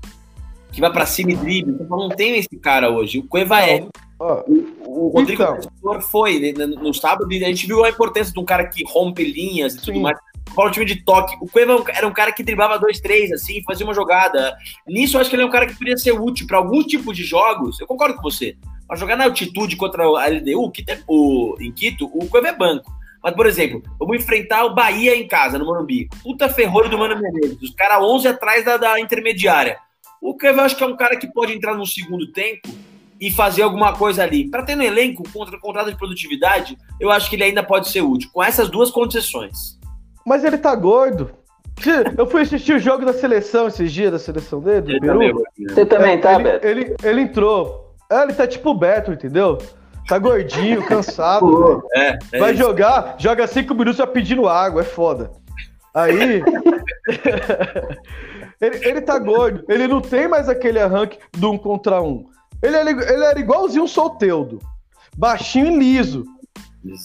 que 0.72 0.82
vai 0.82 0.92
pra 0.92 1.06
cima 1.06 1.32
e 1.32 1.36
drible. 1.36 1.74
O 1.74 1.78
São 1.78 1.86
Paulo 1.86 2.10
não 2.10 2.16
tem 2.16 2.40
esse 2.40 2.58
cara 2.60 2.90
hoje. 2.90 3.20
O 3.20 3.28
Cueva 3.28 3.62
é. 3.62 3.86
Ó, 4.20 4.44
O 4.86 5.10
Rodrigo 5.10 5.44
Então. 5.44 6.02
Foi 6.02 6.40
né, 6.40 6.66
no, 6.66 6.94
sábado 6.94 7.32
e 7.32 7.44
a 7.44 7.48
gente 7.48 7.68
viu 7.68 7.84
a 7.84 7.90
importância 7.90 8.34
de 8.34 8.40
um 8.40 8.46
cara 8.46 8.68
que 8.68 8.84
rompe 8.86 9.24
linhas 9.24 9.76
e 9.76 9.78
tudo 9.78 9.96
Sim. 9.96 10.02
mais. 10.02 10.18
O 10.52 10.56
Paulo 10.56 10.72
time 10.72 10.86
de 10.86 11.04
toque. 11.04 11.36
O 11.42 11.48
Cueva 11.50 11.84
era 11.90 12.08
um 12.08 12.14
cara 12.14 12.32
que 12.32 12.44
driblava 12.44 12.80
dois, 12.80 13.00
três, 13.00 13.32
assim, 13.32 13.62
fazia 13.64 13.86
uma 13.86 13.94
jogada. 13.94 14.56
Nisso, 14.88 15.18
eu 15.18 15.22
acho 15.22 15.30
que 15.30 15.36
ele 15.36 15.44
é 15.44 15.46
um 15.46 15.52
cara 15.52 15.68
que 15.68 15.74
poderia 15.74 15.98
ser 15.98 16.14
útil 16.14 16.48
para 16.48 16.58
algum 16.58 16.82
tipo 16.84 17.14
de 17.14 17.24
jogos. 17.24 17.80
Eu 17.80 17.88
concordo 17.88 18.16
com 18.16 18.22
você. 18.22 18.56
Para 18.88 18.98
jogar 18.98 19.18
na 19.18 19.26
altitude 19.26 19.76
contra 19.76 20.04
a 20.04 20.28
LDU, 20.28 20.72
que 20.72 20.84
tem, 20.84 21.00
o, 21.08 21.56
em 21.60 21.72
Quito, 21.72 22.06
o 22.14 22.28
Cueva 22.28 22.50
é 22.50 22.56
banco. 22.56 22.92
Mas, 23.22 23.34
por 23.34 23.48
exemplo, 23.48 23.82
vamos 24.00 24.18
enfrentar 24.18 24.66
o 24.66 24.76
Bahia 24.76 25.16
em 25.16 25.28
casa, 25.28 25.58
no 25.58 25.66
Morumbi. 25.66 26.08
Puta 26.22 26.48
ferrolho 26.48 26.90
do 26.90 26.98
Mano 26.98 27.20
Menezes. 27.20 27.60
Os 27.62 27.72
caras 27.72 28.04
11 28.04 28.28
atrás 28.28 28.64
da, 28.64 28.78
da 28.78 29.00
intermediária. 29.00 29.78
O 30.22 30.38
Cueva 30.38 30.62
eu 30.62 30.66
acho 30.66 30.76
que 30.76 30.84
é 30.84 30.88
um 30.88 30.96
cara 30.96 31.18
que 31.18 31.28
pode 31.34 31.52
entrar 31.52 31.74
no 31.74 31.86
segundo 31.86 32.32
tempo 32.32 32.70
e 33.20 33.32
fazer 33.32 33.62
alguma 33.62 33.94
coisa 33.94 34.24
ali. 34.24 34.50
Para 34.50 34.64
ter 34.64 34.76
no 34.76 34.84
elenco 34.84 35.24
contra 35.32 35.60
contrato 35.60 35.90
de 35.90 35.98
produtividade, 35.98 36.78
eu 37.00 37.12
acho 37.12 37.30
que 37.30 37.36
ele 37.36 37.46
ainda 37.46 37.64
pode 37.64 37.90
ser 37.90 38.02
útil, 38.02 38.30
com 38.34 38.44
essas 38.44 38.70
duas 38.70 38.92
concessões. 38.92 39.80
Mas 40.26 40.44
ele 40.44 40.58
tá 40.58 40.74
gordo. 40.76 41.32
Eu 42.18 42.26
fui 42.26 42.42
assistir 42.42 42.74
o 42.74 42.80
jogo 42.80 43.06
da 43.06 43.14
seleção 43.14 43.68
esses 43.68 43.92
dias, 43.92 44.12
da 44.12 44.20
seleção 44.20 44.62
dele, 44.62 44.82
do 44.82 44.92
Ele 44.92 45.00
Peru. 45.02 45.14
também, 45.14 45.34
Você 45.68 45.86
também 45.86 46.20
tá, 46.20 46.34
ele, 46.36 46.44
Beto? 46.44 46.68
ele, 46.68 46.96
ele 47.04 47.22
entrou. 47.22 47.96
É, 48.10 48.24
ele 48.24 48.34
tá 48.34 48.48
tipo 48.48 48.70
o 48.70 48.74
Beto, 48.74 49.12
entendeu? 49.12 49.58
Tá 50.08 50.18
gordinho, 50.18 50.84
cansado. 50.88 51.84
É, 51.94 52.18
é 52.32 52.40
Vai 52.40 52.54
isso. 52.54 52.64
jogar, 52.64 53.16
joga 53.18 53.46
cinco 53.48 53.74
minutos 53.74 53.98
já 53.98 54.08
pedindo 54.08 54.48
água, 54.48 54.82
é 54.82 54.86
foda. 54.86 55.32
Aí. 55.94 56.42
ele, 58.62 58.88
ele 58.88 59.02
tá 59.02 59.20
gordo, 59.20 59.64
ele 59.68 59.88
não 59.88 60.02
tem 60.02 60.28
mais 60.28 60.48
aquele 60.48 60.80
arranque 60.80 61.18
do 61.38 61.52
um 61.52 61.58
contra 61.58 62.02
um. 62.02 62.26
Ele, 62.62 62.76
era- 62.76 62.90
ele 62.90 63.24
era 63.26 63.40
igualzinho 63.40 63.84
um 63.84 63.88
solteudo. 63.88 64.60
Baixinho 65.18 65.68
e 65.68 65.78
liso. 65.78 66.26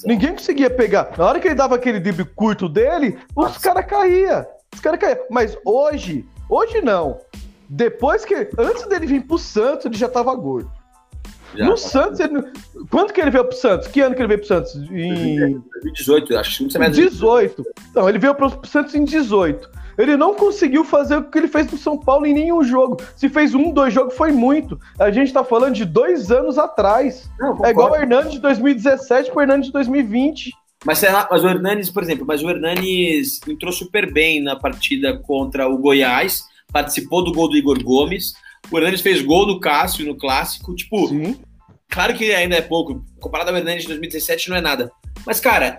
Ninguém 0.05 0.33
conseguia 0.33 0.69
pegar. 0.69 1.15
Na 1.17 1.25
hora 1.27 1.41
que 1.41 1.49
ele 1.49 1.55
dava 1.55 1.75
aquele 1.77 2.01
drible 2.01 2.25
curto 2.25 2.69
dele, 2.69 3.19
os 3.35 3.57
caras 3.59 3.87
caíam. 3.87 4.45
Os 4.75 4.81
caras 4.81 5.01
caíam. 5.01 5.19
Mas 5.31 5.57
hoje, 5.65 6.27
hoje 6.49 6.81
não. 6.83 7.19
Depois 7.69 8.25
que. 8.25 8.51
Antes 8.59 8.87
dele 8.89 9.07
vir 9.07 9.27
pro 9.27 9.39
Santos, 9.39 9.87
ele 9.87 9.97
já 9.97 10.09
tava 10.09 10.35
gordo. 10.35 10.71
Já. 11.55 11.67
No 11.67 11.77
Santos, 11.77 12.21
ele. 12.21 12.43
Quando 12.91 13.13
que 13.13 13.21
ele 13.21 13.31
veio 13.31 13.45
pro 13.45 13.57
Santos? 13.57 13.89
Que 13.89 14.01
ano 14.01 14.15
que 14.15 14.21
ele 14.21 14.29
veio 14.29 14.39
pro 14.39 14.49
Santos? 14.49 14.75
Em 14.77 15.61
2018, 15.83 16.39
acho 16.39 16.57
que 16.59 16.63
não 16.65 16.71
semestre 16.71 17.09
18. 17.09 17.65
Não, 17.95 18.09
ele 18.09 18.19
veio 18.19 18.35
pro 18.35 18.61
Santos 18.65 18.95
em 18.95 19.05
18. 19.05 19.69
Ele 19.99 20.17
não 20.17 20.35
conseguiu 20.35 20.85
fazer 20.85 21.17
o 21.17 21.25
que 21.25 21.37
ele 21.37 21.49
fez 21.49 21.71
no 21.71 21.77
São 21.77 21.99
Paulo 21.99 22.25
em 22.25 22.33
nenhum 22.33 22.63
jogo. 22.63 22.97
Se 23.17 23.29
fez 23.29 23.55
um, 23.55 23.71
dois 23.71 23.93
jogos, 23.93 24.15
foi 24.17 24.33
muito. 24.33 24.79
A 24.99 25.11
gente 25.11 25.33
tá 25.33 25.45
falando 25.45 25.75
de 25.75 25.85
dois 25.85 26.31
anos 26.31 26.57
atrás. 26.57 27.29
Não, 27.39 27.65
É 27.65 27.71
igual 27.71 27.93
o. 27.93 27.97
Hernandes 27.97 28.33
de 28.33 28.39
2017 28.41 29.31
pro 29.31 29.43
Hernandes 29.43 29.67
de 29.67 29.73
2020. 29.73 30.53
Mas, 30.85 30.99
sei 30.99 31.13
lá, 31.13 31.29
mas 31.31 31.45
o 31.45 31.49
Hernanes, 31.49 31.91
por 31.91 32.03
exemplo, 32.03 32.25
mas 32.27 32.43
o 32.43 32.49
Hernanes 32.49 33.41
entrou 33.47 33.73
super 33.73 34.11
bem 34.11 34.43
na 34.43 34.57
partida 34.57 35.19
contra 35.19 35.69
o 35.69 35.77
Goiás, 35.77 36.45
participou 36.73 37.23
do 37.23 37.33
gol 37.33 37.51
do 37.51 37.57
Igor 37.57 37.83
Gomes. 37.83 38.33
O 38.71 38.79
Hernanes 38.79 39.01
fez 39.01 39.23
gol 39.23 39.47
no 39.47 39.61
Cássio 39.61 40.07
no 40.07 40.17
clássico. 40.17 40.75
Tipo, 40.75 41.09
Sim. 41.09 41.41
claro 41.89 42.15
que 42.15 42.33
ainda 42.33 42.57
é 42.57 42.61
pouco. 42.61 43.05
Comparado 43.21 43.51
ao 43.51 43.57
Hernanes 43.57 43.83
de 43.83 43.89
2017, 43.89 44.51
não 44.51 44.57
é 44.57 44.61
nada. 44.61 44.91
Mas, 45.27 45.41
cara, 45.41 45.79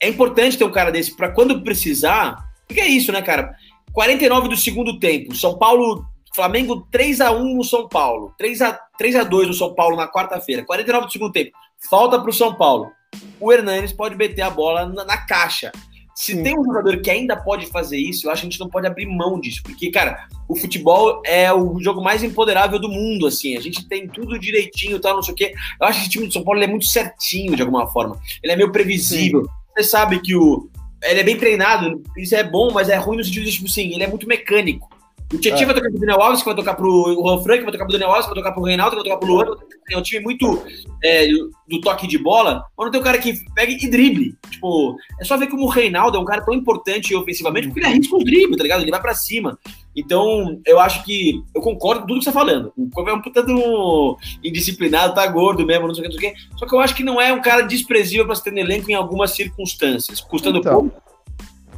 é 0.00 0.08
importante 0.08 0.58
ter 0.58 0.64
um 0.64 0.72
cara 0.72 0.90
desse 0.90 1.16
pra 1.16 1.30
quando 1.30 1.62
precisar. 1.62 2.36
Porque 2.66 2.80
é 2.80 2.88
isso, 2.88 3.12
né, 3.12 3.22
cara? 3.22 3.54
49 3.92 4.48
do 4.48 4.56
segundo 4.56 4.98
tempo. 4.98 5.34
São 5.34 5.58
Paulo. 5.58 6.04
Flamengo 6.34 6.88
3 6.90 7.20
a 7.20 7.30
1 7.30 7.56
no 7.56 7.62
São 7.62 7.86
Paulo. 7.88 8.34
3 8.38 8.62
a 8.62 8.72
3 8.96 9.16
a 9.16 9.24
2 9.24 9.48
no 9.48 9.54
São 9.54 9.74
Paulo 9.74 9.96
na 9.96 10.08
quarta-feira. 10.10 10.64
49 10.64 11.06
do 11.06 11.12
segundo 11.12 11.32
tempo. 11.32 11.50
Falta 11.90 12.18
pro 12.20 12.32
São 12.32 12.54
Paulo. 12.54 12.90
O 13.38 13.52
Hernanes 13.52 13.92
pode 13.92 14.16
meter 14.16 14.42
a 14.42 14.50
bola 14.50 14.86
na, 14.86 15.04
na 15.04 15.18
caixa. 15.18 15.70
Se 16.14 16.34
Sim. 16.34 16.42
tem 16.42 16.58
um 16.58 16.64
jogador 16.64 17.00
que 17.00 17.10
ainda 17.10 17.36
pode 17.36 17.66
fazer 17.66 17.96
isso, 17.96 18.26
eu 18.26 18.30
acho 18.30 18.42
que 18.42 18.48
a 18.48 18.50
gente 18.50 18.60
não 18.60 18.68
pode 18.68 18.86
abrir 18.86 19.06
mão 19.06 19.40
disso. 19.40 19.62
Porque, 19.62 19.90
cara, 19.90 20.26
o 20.48 20.54
futebol 20.54 21.22
é 21.24 21.52
o 21.52 21.80
jogo 21.80 22.02
mais 22.02 22.22
empoderável 22.22 22.78
do 22.78 22.88
mundo, 22.88 23.26
assim. 23.26 23.56
A 23.56 23.60
gente 23.60 23.88
tem 23.88 24.06
tudo 24.06 24.38
direitinho, 24.38 25.00
tal, 25.00 25.16
não 25.16 25.22
sei 25.22 25.32
o 25.32 25.36
quê. 25.36 25.54
Eu 25.80 25.86
acho 25.86 25.98
que 25.98 26.04
esse 26.04 26.10
time 26.10 26.26
do 26.26 26.32
São 26.32 26.44
Paulo 26.44 26.62
é 26.62 26.66
muito 26.66 26.86
certinho, 26.86 27.56
de 27.56 27.62
alguma 27.62 27.86
forma. 27.86 28.18
Ele 28.42 28.52
é 28.52 28.56
meio 28.56 28.70
previsível. 28.70 29.46
Você 29.74 29.84
sabe 29.84 30.20
que 30.20 30.36
o. 30.36 30.68
Ele 31.02 31.20
é 31.20 31.24
bem 31.24 31.36
treinado, 31.36 32.00
isso 32.16 32.34
é 32.36 32.44
bom, 32.44 32.70
mas 32.72 32.88
é 32.88 32.96
ruim 32.96 33.16
no 33.16 33.24
sentido 33.24 33.44
de, 33.44 33.52
tipo 33.52 33.66
assim, 33.66 33.92
ele 33.92 34.04
é 34.04 34.06
muito 34.06 34.28
mecânico. 34.28 34.88
O 35.32 35.38
Tietchan 35.38 35.62
É. 35.62 35.66
vai 35.66 35.74
tocar 35.74 35.90
pro 35.90 35.98
Daniel 36.00 36.20
Alves, 36.22 36.40
que 36.40 36.46
vai 36.46 36.54
tocar 36.54 36.74
pro 36.74 37.14
Juan 37.14 37.42
Frank, 37.42 37.58
que 37.60 37.64
vai 37.64 37.72
tocar 37.72 37.84
pro 37.86 37.92
Daniel 37.92 38.10
Alves, 38.10 38.26
que 38.26 38.34
vai 38.34 38.42
tocar 38.42 38.52
pro 38.52 38.62
Reinaldo, 38.64 38.90
que 38.90 38.96
vai 39.02 39.04
tocar 39.04 39.16
pro 39.26 39.34
Luan. 39.34 39.56
É 39.90 39.96
um 39.98 40.02
time 40.02 40.22
muito 40.22 40.62
é, 41.02 41.26
do 41.68 41.80
toque 41.80 42.06
de 42.06 42.18
bola, 42.18 42.64
mas 42.76 42.84
não 42.84 42.90
tem 42.90 43.00
um 43.00 43.04
cara 43.04 43.18
que 43.18 43.34
pega 43.54 43.72
e 43.72 43.90
drible. 43.90 44.34
Tipo, 44.50 44.94
é 45.20 45.24
só 45.24 45.36
ver 45.36 45.46
como 45.48 45.64
o 45.64 45.68
Reinaldo 45.68 46.16
é 46.18 46.20
um 46.20 46.24
cara 46.24 46.42
tão 46.44 46.52
importante 46.54 47.14
ofensivamente, 47.14 47.66
porque 47.68 47.80
ele 47.80 47.86
arrisca 47.86 48.16
os 48.16 48.24
dribles, 48.24 48.56
tá 48.56 48.62
ligado? 48.62 48.82
Ele 48.82 48.90
vai 48.90 49.00
pra 49.00 49.14
cima. 49.14 49.58
Então, 49.96 50.60
eu 50.66 50.78
acho 50.80 51.04
que. 51.04 51.42
Eu 51.54 51.60
concordo 51.60 52.02
com 52.02 52.06
tudo 52.08 52.18
que 52.18 52.24
você 52.24 52.32
tá 52.32 52.38
falando. 52.38 52.72
O 52.76 52.88
Kobe 52.90 53.10
é 53.10 53.14
um 53.14 53.20
puta 53.20 53.42
de 53.42 53.52
um 53.52 54.16
indisciplinado, 54.42 55.14
tá 55.14 55.26
gordo 55.26 55.66
mesmo, 55.66 55.86
não 55.86 55.94
sei 55.94 56.04
o 56.04 56.08
que, 56.08 56.14
não 56.14 56.20
sei 56.20 56.30
o 56.30 56.34
que. 56.34 56.58
Só 56.58 56.66
que 56.66 56.74
eu 56.74 56.80
acho 56.80 56.94
que 56.94 57.02
não 57.04 57.20
é 57.20 57.32
um 57.32 57.42
cara 57.42 57.62
desprezível 57.62 58.24
pra 58.26 58.34
se 58.34 58.42
ter 58.44 58.50
no 58.52 58.58
elenco 58.58 58.90
em 58.90 58.94
algumas 58.94 59.32
circunstâncias. 59.32 60.20
Custando 60.20 60.58
Então. 60.58 60.88
pouco. 60.88 61.11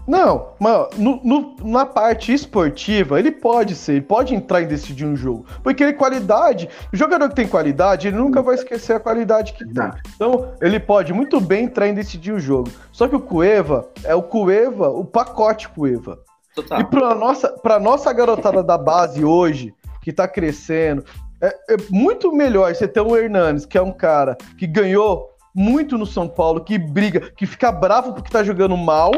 Não, 0.07 0.49
mas 0.61 0.89
no- 0.99 1.21
no- 1.25 1.57
na 1.65 1.87
parte 1.87 2.33
esportiva, 2.33 3.19
ele 3.19 3.31
pode 3.31 3.75
ser, 3.75 3.93
ele 3.93 4.01
pode 4.03 4.35
entrar 4.35 4.61
e 4.61 4.67
decidir 4.67 5.07
um 5.07 5.17
jogo. 5.17 5.47
Porque 5.63 5.83
ele 5.83 5.95
qualidade, 5.95 6.69
o 6.93 6.97
jogador 6.97 7.29
que 7.31 7.35
tem 7.35 7.49
qualidade, 7.49 8.09
ele 8.09 8.17
nunca 8.19 8.43
vai 8.43 8.55
esquecer 8.55 8.95
a 8.95 9.01
qualidade 9.01 9.55
que 9.55 9.65
tem. 9.65 9.91
Então, 10.15 10.53
ele 10.61 10.79
pode 10.79 11.13
muito 11.15 11.41
bem 11.41 11.65
entrar 11.65 11.89
e 11.89 11.93
decidir 11.95 12.33
o 12.33 12.39
jogo. 12.39 12.71
Só 12.93 13.09
que 13.09 13.17
o 13.17 13.21
Cueva 13.21 13.89
é 14.05 14.15
o 14.15 14.23
Cueva, 14.23 14.91
o 14.91 15.05
pacote 15.05 15.69
Cueva. 15.71 16.19
Total. 16.55 16.81
E 16.81 16.85
pra 16.85 17.15
nossa, 17.15 17.49
pra 17.49 17.81
nossa 17.81 18.13
garotada 18.13 18.63
da 18.63 18.77
base 18.79 19.25
hoje, 19.25 19.75
que 20.03 20.13
tá 20.13 20.29
crescendo, 20.29 21.03
é, 21.41 21.49
é 21.71 21.77
muito 21.91 22.31
melhor 22.31 22.73
você 22.75 22.87
ter 22.87 23.01
um 23.01 23.17
Hernanes, 23.17 23.65
que 23.67 23.79
é 23.79 23.83
um 23.83 23.91
cara 23.91 24.37
que 24.59 24.67
ganhou 24.67 25.31
muito 25.55 25.97
no 25.97 26.05
São 26.07 26.29
Paulo, 26.29 26.61
que 26.61 26.77
briga, 26.79 27.33
que 27.37 27.47
fica 27.47 27.73
bravo 27.73 28.13
porque 28.13 28.31
tá 28.31 28.43
jogando 28.45 28.77
mal, 28.77 29.13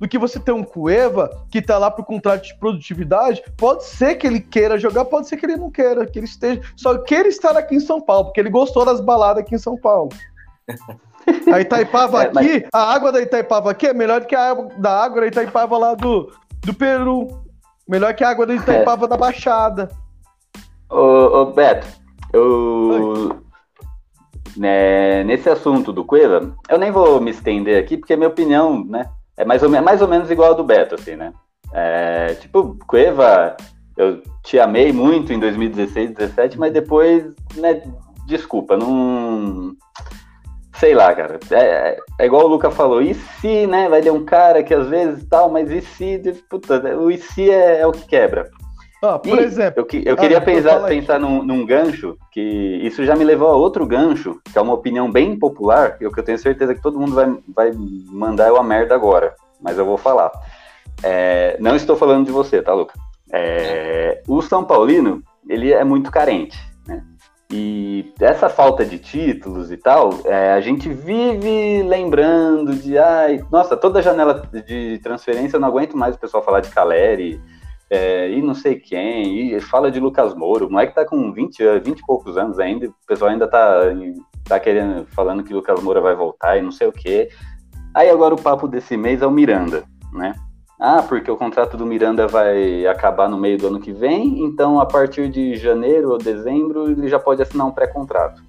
do 0.00 0.08
que 0.08 0.18
você 0.18 0.40
ter 0.40 0.52
um 0.52 0.64
Cueva 0.64 1.30
que 1.50 1.60
tá 1.60 1.76
lá 1.76 1.90
pro 1.90 2.02
contrato 2.02 2.44
de 2.44 2.58
produtividade. 2.58 3.42
Pode 3.56 3.84
ser 3.84 4.14
que 4.16 4.26
ele 4.26 4.40
queira 4.40 4.78
jogar, 4.78 5.04
pode 5.04 5.28
ser 5.28 5.36
que 5.36 5.44
ele 5.44 5.56
não 5.56 5.70
queira, 5.70 6.06
que 6.06 6.18
ele 6.18 6.26
esteja. 6.26 6.62
Só 6.74 6.96
queira 6.98 7.28
estar 7.28 7.54
aqui 7.56 7.74
em 7.76 7.80
São 7.80 8.00
Paulo, 8.00 8.24
porque 8.26 8.40
ele 8.40 8.48
gostou 8.48 8.84
das 8.84 9.00
baladas 9.00 9.42
aqui 9.42 9.54
em 9.54 9.58
São 9.58 9.76
Paulo. 9.76 10.08
A 11.52 11.60
Itaipava 11.60 12.24
É, 12.24 12.32
mas- 12.32 12.46
aqui, 12.46 12.66
a 12.72 12.92
água 12.94 13.12
da 13.12 13.20
Itaipava 13.20 13.70
aqui 13.70 13.86
é 13.86 13.92
melhor 13.92 14.22
do 14.22 14.26
que 14.26 14.34
a 14.34 14.50
água 14.50 14.68
da 14.78 15.04
água 15.04 15.20
da 15.20 15.26
Itaipava 15.26 15.76
lá 15.76 15.94
do, 15.94 16.32
do 16.64 16.72
Peru. 16.72 17.28
Melhor 17.86 18.14
que 18.14 18.24
a 18.24 18.30
água 18.30 18.46
da 18.46 18.54
Itaipava 18.54 19.06
da 19.06 19.16
Baixada. 19.18 19.90
Ô, 20.88 20.96
ô, 20.96 21.46
Beto, 21.52 21.86
eu... 22.32 23.36
né, 24.56 25.22
nesse 25.24 25.48
assunto 25.48 25.92
do 25.92 26.04
Cueva, 26.04 26.54
eu 26.68 26.78
nem 26.78 26.90
vou 26.90 27.20
me 27.20 27.30
estender 27.30 27.80
aqui, 27.80 27.96
porque 27.98 28.14
a 28.14 28.16
minha 28.16 28.28
opinião, 28.28 28.82
né, 28.84 29.06
é 29.40 29.44
mais 29.44 29.62
ou, 29.62 29.70
mais 29.70 30.02
ou 30.02 30.08
menos 30.08 30.30
igual 30.30 30.52
a 30.52 30.54
do 30.54 30.62
Beto, 30.62 30.94
assim, 30.94 31.16
né? 31.16 31.32
É, 31.72 32.34
tipo, 32.34 32.76
Cueva, 32.86 33.56
eu 33.96 34.22
te 34.44 34.58
amei 34.58 34.92
muito 34.92 35.32
em 35.32 35.38
2016, 35.38 36.12
2017, 36.12 36.58
mas 36.58 36.72
depois, 36.72 37.24
né, 37.56 37.82
desculpa, 38.26 38.76
não... 38.76 39.74
Sei 40.74 40.94
lá, 40.94 41.14
cara. 41.14 41.38
É, 41.50 41.98
é 42.18 42.26
igual 42.26 42.44
o 42.44 42.48
Luca 42.48 42.70
falou, 42.70 43.02
e 43.02 43.12
se, 43.14 43.66
né? 43.66 43.86
Vai 43.88 44.00
ter 44.00 44.10
um 44.10 44.24
cara 44.24 44.62
que 44.62 44.72
às 44.72 44.88
vezes 44.88 45.26
tal, 45.28 45.50
mas 45.50 45.70
e 45.70 45.82
se. 45.82 46.18
Puta, 46.48 46.80
o 46.96 47.10
e 47.10 47.18
se 47.18 47.50
é, 47.50 47.80
é 47.80 47.86
o 47.86 47.92
que 47.92 48.06
quebra. 48.06 48.50
Ó, 49.02 49.18
por 49.18 49.38
E 49.38 49.42
exemplo, 49.42 49.86
Eu, 49.92 50.02
eu 50.04 50.14
Ah, 50.14 50.16
queria 50.16 50.36
então 50.36 50.54
pensar, 50.54 50.86
pensar 50.86 51.18
num, 51.18 51.42
num 51.42 51.64
gancho, 51.64 52.18
que 52.30 52.40
isso 52.40 53.04
já 53.04 53.16
me 53.16 53.24
levou 53.24 53.48
a 53.48 53.56
outro 53.56 53.86
gancho, 53.86 54.38
que 54.52 54.58
é 54.58 54.60
uma 54.60 54.74
opinião 54.74 55.10
bem 55.10 55.38
popular, 55.38 55.96
e 56.00 56.06
o 56.06 56.12
que 56.12 56.20
eu 56.20 56.24
tenho 56.24 56.38
certeza 56.38 56.74
que 56.74 56.82
todo 56.82 56.98
mundo 57.00 57.14
vai, 57.14 57.34
vai 57.48 57.72
mandar 58.10 58.48
é 58.48 58.52
uma 58.52 58.62
merda 58.62 58.94
agora, 58.94 59.34
mas 59.60 59.78
eu 59.78 59.86
vou 59.86 59.96
falar. 59.96 60.30
É, 61.02 61.56
não 61.60 61.74
estou 61.74 61.96
falando 61.96 62.26
de 62.26 62.32
você, 62.32 62.60
tá, 62.60 62.74
Luca? 62.74 62.92
É, 63.32 64.22
o 64.28 64.42
São 64.42 64.64
Paulino, 64.64 65.22
ele 65.48 65.72
é 65.72 65.82
muito 65.82 66.10
carente, 66.10 66.58
né? 66.86 67.02
E 67.52 68.12
essa 68.20 68.48
falta 68.48 68.84
de 68.84 68.98
títulos 68.98 69.72
e 69.72 69.76
tal, 69.76 70.10
é, 70.24 70.52
a 70.52 70.60
gente 70.60 70.88
vive 70.90 71.82
lembrando 71.82 72.74
de, 72.74 72.98
ai, 72.98 73.40
nossa, 73.50 73.76
toda 73.76 74.02
janela 74.02 74.42
de 74.66 75.00
transferência 75.02 75.56
eu 75.56 75.60
não 75.60 75.68
aguento 75.68 75.96
mais 75.96 76.14
o 76.14 76.18
pessoal 76.18 76.44
falar 76.44 76.60
de 76.60 76.68
Caleri, 76.68 77.40
é, 77.90 78.30
e 78.30 78.40
não 78.40 78.54
sei 78.54 78.76
quem, 78.76 79.52
e 79.52 79.60
fala 79.60 79.90
de 79.90 79.98
Lucas 79.98 80.32
Moura, 80.34 80.64
o 80.64 80.70
moleque 80.70 80.94
tá 80.94 81.04
com 81.04 81.32
20, 81.32 81.62
anos, 81.64 81.84
20 81.84 81.98
e 81.98 82.06
poucos 82.06 82.38
anos 82.38 82.60
ainda, 82.60 82.86
o 82.86 82.94
pessoal 83.04 83.32
ainda 83.32 83.48
tá, 83.48 83.80
tá 84.46 84.60
querendo, 84.60 85.04
falando 85.06 85.42
que 85.42 85.52
Lucas 85.52 85.82
Moura 85.82 86.00
vai 86.00 86.14
voltar 86.14 86.56
e 86.56 86.62
não 86.62 86.70
sei 86.70 86.86
o 86.86 86.92
quê. 86.92 87.28
Aí 87.92 88.08
agora 88.08 88.32
o 88.32 88.40
papo 88.40 88.68
desse 88.68 88.96
mês 88.96 89.20
é 89.22 89.26
o 89.26 89.30
Miranda, 89.30 89.82
né? 90.12 90.34
Ah, 90.78 91.02
porque 91.02 91.30
o 91.30 91.36
contrato 91.36 91.76
do 91.76 91.84
Miranda 91.84 92.26
vai 92.28 92.86
acabar 92.86 93.28
no 93.28 93.36
meio 93.36 93.58
do 93.58 93.66
ano 93.66 93.80
que 93.80 93.92
vem, 93.92 94.44
então 94.44 94.80
a 94.80 94.86
partir 94.86 95.28
de 95.28 95.56
janeiro 95.56 96.10
ou 96.10 96.16
dezembro 96.16 96.90
ele 96.90 97.08
já 97.08 97.18
pode 97.18 97.42
assinar 97.42 97.66
um 97.66 97.72
pré-contrato. 97.72 98.40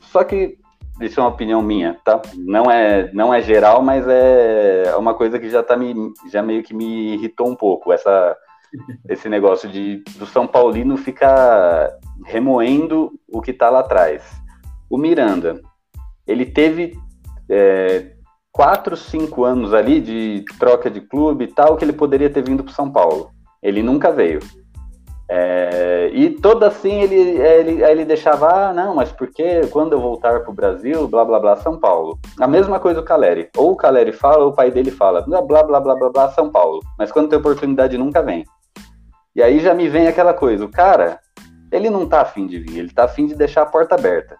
Só 0.00 0.24
que 0.24 0.58
isso 1.00 1.20
é 1.20 1.22
uma 1.22 1.28
opinião 1.28 1.62
minha, 1.62 1.98
tá? 2.04 2.20
Não 2.34 2.70
é, 2.70 3.12
não 3.12 3.32
é 3.32 3.42
geral, 3.42 3.82
mas 3.82 4.04
é 4.08 4.94
uma 4.96 5.14
coisa 5.14 5.38
que 5.38 5.48
já 5.50 5.62
tá 5.62 5.76
me, 5.76 5.94
já 6.30 6.42
meio 6.42 6.62
que 6.62 6.74
me 6.74 7.14
irritou 7.14 7.48
um 7.48 7.54
pouco 7.54 7.92
essa 7.92 8.36
esse 9.08 9.28
negócio 9.28 9.68
de 9.68 10.02
do 10.16 10.26
São 10.26 10.46
Paulino 10.46 10.96
ficar 10.96 11.90
remoendo 12.24 13.12
o 13.28 13.40
que 13.40 13.52
tá 13.52 13.68
lá 13.70 13.80
atrás. 13.80 14.22
O 14.88 14.96
Miranda, 14.96 15.60
ele 16.26 16.46
teve 16.46 16.94
é, 17.48 18.12
quatro, 18.52 18.96
cinco 18.96 19.44
anos 19.44 19.72
ali 19.72 20.00
de 20.00 20.44
troca 20.58 20.90
de 20.90 21.00
clube 21.00 21.44
e 21.44 21.48
tal, 21.48 21.76
que 21.76 21.84
ele 21.84 21.92
poderia 21.92 22.30
ter 22.30 22.44
vindo 22.44 22.62
para 22.62 22.74
São 22.74 22.90
Paulo. 22.90 23.30
Ele 23.62 23.82
nunca 23.82 24.12
veio. 24.12 24.40
É, 25.34 26.10
e 26.12 26.28
toda 26.28 26.66
assim 26.66 27.00
ele, 27.00 27.14
ele, 27.14 27.82
ele 27.82 28.04
deixava, 28.04 28.68
ah, 28.68 28.72
não, 28.74 28.94
mas 28.94 29.10
porque 29.10 29.62
quando 29.68 29.94
eu 29.94 30.00
voltar 30.00 30.40
para 30.40 30.50
o 30.50 30.54
Brasil, 30.54 31.08
blá 31.08 31.24
blá 31.24 31.40
blá, 31.40 31.56
São 31.56 31.78
Paulo. 31.78 32.18
A 32.38 32.46
mesma 32.46 32.78
coisa 32.78 33.00
o 33.00 33.04
Caleri. 33.04 33.48
Ou 33.56 33.72
o 33.72 33.76
Caleri 33.76 34.12
fala, 34.12 34.44
ou 34.44 34.50
o 34.50 34.54
pai 34.54 34.70
dele 34.70 34.90
fala, 34.90 35.22
blá 35.22 35.40
blá 35.40 35.62
blá 35.62 35.80
blá, 35.80 36.10
blá 36.10 36.28
São 36.32 36.50
Paulo. 36.50 36.80
Mas 36.98 37.10
quando 37.10 37.30
tem 37.30 37.38
oportunidade 37.38 37.96
nunca 37.96 38.22
vem. 38.22 38.44
E 39.34 39.42
aí 39.42 39.60
já 39.60 39.74
me 39.74 39.88
vem 39.88 40.08
aquela 40.08 40.34
coisa, 40.34 40.64
o 40.64 40.70
cara, 40.70 41.18
ele 41.70 41.88
não 41.88 42.06
tá 42.06 42.20
afim 42.20 42.46
de 42.46 42.58
vir, 42.58 42.78
ele 42.78 42.92
tá 42.92 43.04
afim 43.04 43.26
de 43.26 43.34
deixar 43.34 43.62
a 43.62 43.66
porta 43.66 43.94
aberta. 43.94 44.36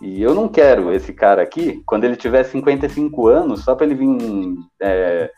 E 0.00 0.20
eu 0.20 0.34
não 0.34 0.48
quero 0.48 0.92
esse 0.92 1.12
cara 1.12 1.42
aqui, 1.42 1.82
quando 1.86 2.04
ele 2.04 2.16
tiver 2.16 2.42
55 2.42 3.28
anos, 3.28 3.62
só 3.62 3.74
para 3.74 3.86
ele 3.86 3.94
vir. 3.94 4.56
É, 4.80 5.30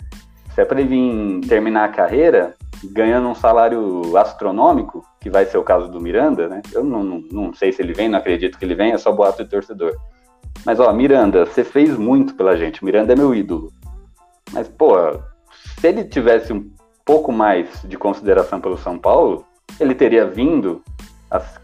se 0.54 0.64
para 0.64 0.80
ele 0.80 0.88
vir 0.88 1.48
terminar 1.48 1.84
a 1.84 1.92
carreira, 1.92 2.54
ganhando 2.92 3.28
um 3.28 3.34
salário 3.34 4.16
astronômico, 4.16 5.04
que 5.20 5.28
vai 5.28 5.44
ser 5.44 5.58
o 5.58 5.64
caso 5.64 5.88
do 5.88 6.00
Miranda, 6.00 6.48
né? 6.48 6.62
Eu 6.72 6.84
não, 6.84 7.02
não, 7.02 7.24
não 7.30 7.52
sei 7.52 7.72
se 7.72 7.82
ele 7.82 7.92
vem, 7.92 8.08
não 8.08 8.18
acredito 8.18 8.56
que 8.56 8.64
ele 8.64 8.74
venha, 8.74 8.94
é 8.94 8.98
só 8.98 9.10
boato 9.12 9.42
de 9.42 9.50
torcedor. 9.50 9.96
Mas, 10.64 10.78
ó, 10.80 10.92
Miranda, 10.92 11.44
você 11.44 11.64
fez 11.64 11.96
muito 11.98 12.34
pela 12.34 12.56
gente. 12.56 12.84
Miranda 12.84 13.12
é 13.12 13.16
meu 13.16 13.34
ídolo. 13.34 13.72
Mas, 14.52 14.68
pô, 14.68 14.94
se 15.80 15.88
ele 15.88 16.04
tivesse 16.04 16.52
um 16.52 16.70
pouco 17.04 17.32
mais 17.32 17.82
de 17.84 17.96
consideração 17.96 18.60
pelo 18.60 18.78
São 18.78 18.98
Paulo, 18.98 19.44
ele 19.78 19.94
teria 19.94 20.26
vindo 20.26 20.82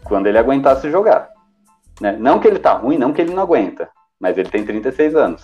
quando 0.03 0.27
ele 0.27 0.37
aguentasse 0.37 0.89
jogar. 0.89 1.29
Né? 1.99 2.15
Não 2.19 2.39
que 2.39 2.47
ele 2.47 2.59
tá 2.59 2.73
ruim, 2.73 2.97
não 2.97 3.13
que 3.13 3.21
ele 3.21 3.33
não 3.33 3.43
aguenta, 3.43 3.89
mas 4.19 4.37
ele 4.37 4.49
tem 4.49 4.65
36 4.65 5.15
anos, 5.15 5.43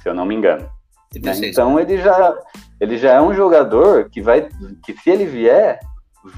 se 0.00 0.08
eu 0.08 0.14
não 0.14 0.24
me 0.24 0.34
engano. 0.34 0.68
Né? 1.14 1.32
Então 1.44 1.78
ele 1.78 1.98
já, 1.98 2.36
ele 2.80 2.96
já 2.96 3.14
é 3.14 3.20
um 3.20 3.34
jogador 3.34 4.08
que 4.10 4.20
vai, 4.20 4.48
que 4.84 4.92
se 4.94 5.10
ele 5.10 5.24
vier, 5.24 5.78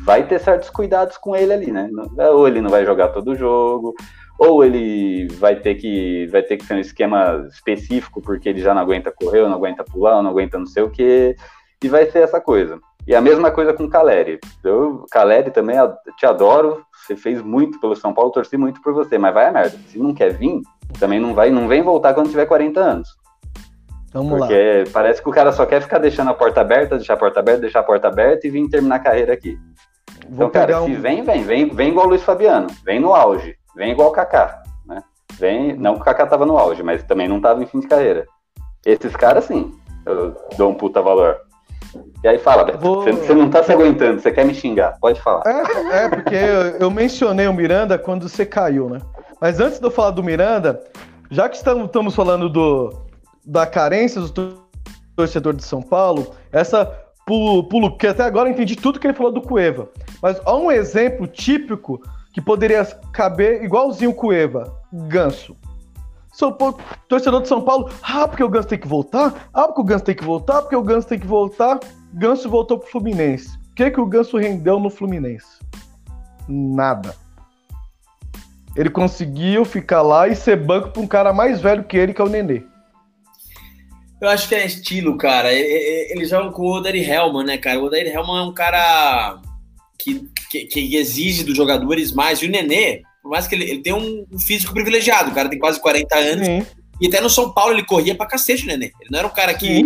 vai 0.04 0.26
ter 0.26 0.38
certos 0.38 0.70
cuidados 0.70 1.16
com 1.16 1.34
ele 1.34 1.52
ali, 1.52 1.72
né? 1.72 1.88
Ou 2.32 2.46
ele 2.46 2.60
não 2.60 2.70
vai 2.70 2.84
jogar 2.84 3.08
todo 3.08 3.32
o 3.32 3.36
jogo, 3.36 3.94
ou 4.38 4.64
ele 4.64 5.28
vai 5.34 5.56
ter 5.56 5.74
que 5.76 6.26
vai 6.28 6.42
ter 6.42 6.56
que 6.56 6.64
ser 6.64 6.74
um 6.74 6.80
esquema 6.80 7.46
específico 7.50 8.20
porque 8.20 8.48
ele 8.48 8.60
já 8.60 8.74
não 8.74 8.82
aguenta 8.82 9.10
correr, 9.10 9.40
ou 9.40 9.48
não 9.48 9.56
aguenta 9.56 9.82
pular, 9.82 10.16
ou 10.16 10.22
não 10.22 10.30
aguenta 10.30 10.58
não 10.58 10.66
sei 10.66 10.82
o 10.82 10.90
que, 10.90 11.34
e 11.82 11.88
vai 11.88 12.10
ser 12.10 12.20
essa 12.20 12.40
coisa. 12.40 12.78
E 13.08 13.14
a 13.14 13.22
mesma 13.22 13.50
coisa 13.50 13.72
com 13.72 13.84
o 13.84 13.88
Caleri. 13.88 14.38
Eu, 14.62 15.06
Caleri 15.10 15.50
também 15.50 15.78
te 16.18 16.26
adoro, 16.26 16.84
você 16.92 17.16
fez 17.16 17.40
muito 17.40 17.80
pelo 17.80 17.96
São 17.96 18.12
Paulo, 18.12 18.30
torci 18.30 18.58
muito 18.58 18.82
por 18.82 18.92
você, 18.92 19.16
mas 19.16 19.32
vai 19.32 19.46
a 19.46 19.50
merda. 19.50 19.78
Se 19.88 19.98
não 19.98 20.12
quer 20.12 20.34
vir, 20.34 20.60
também 21.00 21.18
não 21.18 21.32
vai, 21.32 21.48
não 21.48 21.66
vem 21.66 21.80
voltar 21.80 22.12
quando 22.12 22.28
tiver 22.28 22.44
40 22.44 22.78
anos. 22.78 23.08
Vamos 24.12 24.40
Porque 24.40 24.84
lá. 24.84 24.90
parece 24.92 25.22
que 25.22 25.28
o 25.28 25.32
cara 25.32 25.52
só 25.52 25.64
quer 25.64 25.80
ficar 25.80 25.96
deixando 25.96 26.28
a 26.28 26.34
porta 26.34 26.60
aberta, 26.60 26.96
deixar 26.96 27.14
a 27.14 27.16
porta 27.16 27.40
aberta, 27.40 27.62
deixar 27.62 27.80
a 27.80 27.82
porta 27.82 28.08
aberta 28.08 28.46
e 28.46 28.50
vir 28.50 28.68
terminar 28.68 28.96
a 28.96 29.00
carreira 29.00 29.32
aqui. 29.32 29.58
Vou 30.28 30.48
então, 30.48 30.50
cara, 30.50 30.82
um... 30.82 30.84
se 30.84 30.94
vem, 30.94 31.22
vem, 31.22 31.42
vem, 31.44 31.66
vem 31.66 31.88
igual 31.88 32.04
o 32.04 32.10
Luiz 32.10 32.22
Fabiano, 32.22 32.66
vem 32.84 33.00
no 33.00 33.14
auge, 33.14 33.56
vem 33.74 33.92
igual 33.92 34.10
o 34.10 34.12
Kaká, 34.12 34.62
né? 34.86 35.02
Vem, 35.38 35.74
não 35.74 35.94
que 35.94 36.02
o 36.02 36.04
Kaká 36.04 36.26
tava 36.26 36.44
no 36.44 36.58
auge, 36.58 36.82
mas 36.82 37.02
também 37.04 37.26
não 37.26 37.40
tava 37.40 37.62
em 37.62 37.66
fim 37.66 37.80
de 37.80 37.88
carreira. 37.88 38.26
Esses 38.84 39.16
caras, 39.16 39.44
sim, 39.44 39.72
eu 40.04 40.36
dou 40.58 40.70
um 40.70 40.74
puta 40.74 41.00
valor. 41.00 41.47
E 42.22 42.28
aí 42.28 42.38
fala, 42.38 42.64
Beto, 42.64 42.78
Vou... 42.78 43.02
você, 43.02 43.34
não 43.34 43.48
tá 43.48 43.62
se 43.62 43.72
aguentando, 43.72 44.20
você 44.20 44.30
quer 44.30 44.44
me 44.44 44.54
xingar, 44.54 44.96
pode 45.00 45.20
falar. 45.20 45.42
É, 45.46 46.04
é 46.04 46.08
porque 46.08 46.34
eu, 46.34 46.62
eu 46.80 46.90
mencionei 46.90 47.46
o 47.46 47.54
Miranda 47.54 47.98
quando 47.98 48.28
você 48.28 48.44
caiu, 48.44 48.88
né? 48.88 49.00
Mas 49.40 49.60
antes 49.60 49.78
de 49.78 49.86
eu 49.86 49.90
falar 49.90 50.10
do 50.10 50.22
Miranda, 50.22 50.82
já 51.30 51.48
que 51.48 51.56
estamos 51.56 52.14
falando 52.14 52.48
do, 52.48 52.92
da 53.46 53.66
carência 53.66 54.20
do 54.20 54.58
torcedor 55.14 55.54
de 55.54 55.64
São 55.64 55.80
Paulo, 55.80 56.34
essa 56.52 56.92
pulo, 57.26 57.64
pulo 57.64 57.96
que 57.96 58.06
até 58.06 58.22
agora 58.22 58.48
eu 58.48 58.52
entendi 58.52 58.74
tudo 58.74 58.98
que 58.98 59.06
ele 59.06 59.14
falou 59.14 59.30
do 59.30 59.42
Cueva. 59.42 59.88
Mas 60.22 60.40
há 60.44 60.56
um 60.56 60.72
exemplo 60.72 61.26
típico 61.26 62.00
que 62.32 62.40
poderia 62.40 62.84
caber 63.12 63.62
igualzinho 63.62 64.10
o 64.10 64.14
Cueva, 64.14 64.74
Ganso. 64.92 65.56
São 66.38 66.52
Paulo, 66.52 66.78
torcedor 67.08 67.42
de 67.42 67.48
São 67.48 67.60
Paulo, 67.60 67.90
ah, 68.00 68.28
porque 68.28 68.44
o 68.44 68.48
Ganso 68.48 68.68
tem 68.68 68.78
que 68.78 68.86
voltar, 68.86 69.50
ah, 69.52 69.66
porque 69.66 69.80
o 69.80 69.84
Ganso 69.84 70.04
tem 70.04 70.14
que 70.14 70.22
voltar, 70.22 70.62
porque 70.62 70.76
o 70.76 70.82
Ganso 70.84 71.08
tem 71.08 71.18
que 71.18 71.26
voltar. 71.26 71.80
Ganso 72.14 72.48
voltou 72.48 72.78
pro 72.78 72.88
Fluminense. 72.88 73.58
O 73.70 73.74
que, 73.74 73.90
que 73.90 74.00
o 74.00 74.06
Ganso 74.06 74.38
rendeu 74.38 74.78
no 74.78 74.88
Fluminense? 74.88 75.58
Nada. 76.48 77.16
Ele 78.76 78.88
conseguiu 78.88 79.64
ficar 79.64 80.00
lá 80.02 80.28
e 80.28 80.36
ser 80.36 80.56
banco 80.56 80.90
para 80.90 81.02
um 81.02 81.08
cara 81.08 81.32
mais 81.32 81.60
velho 81.60 81.82
que 81.82 81.96
ele, 81.96 82.14
que 82.14 82.20
é 82.20 82.24
o 82.24 82.28
Nenê. 82.28 82.62
Eu 84.20 84.28
acho 84.28 84.48
que 84.48 84.54
é 84.54 84.64
estilo, 84.64 85.16
cara. 85.16 85.52
Eles 85.52 86.30
jogam 86.30 86.52
com 86.52 86.62
o 86.62 86.76
Odair 86.76 87.10
Hellman, 87.10 87.44
né, 87.44 87.58
cara? 87.58 87.80
O 87.80 87.86
Odair 87.86 88.06
Hellman 88.06 88.38
é 88.38 88.42
um 88.42 88.54
cara 88.54 89.40
que, 89.98 90.28
que, 90.48 90.66
que, 90.66 90.96
exige 90.96 91.42
dos 91.42 91.56
jogadores 91.56 92.12
mais. 92.12 92.40
E 92.40 92.46
o 92.46 92.50
Nenê, 92.50 93.02
por 93.22 93.30
mais 93.30 93.46
que 93.46 93.54
ele, 93.54 93.64
ele 93.64 93.82
tem 93.82 93.92
um, 93.92 94.26
físico 94.38 94.72
privilegiado, 94.72 95.30
o 95.30 95.34
cara 95.34 95.48
tem 95.48 95.58
quase 95.58 95.80
40 95.80 96.16
anos. 96.16 96.46
Sim. 96.46 96.66
E 97.00 97.06
até 97.06 97.20
no 97.20 97.30
São 97.30 97.52
Paulo 97.52 97.74
ele 97.74 97.84
corria 97.84 98.14
pra 98.14 98.26
cacete, 98.26 98.66
Nenê. 98.66 98.86
Ele 99.00 99.10
não 99.10 99.18
era 99.18 99.28
um 99.28 99.32
cara 99.32 99.54
que. 99.54 99.82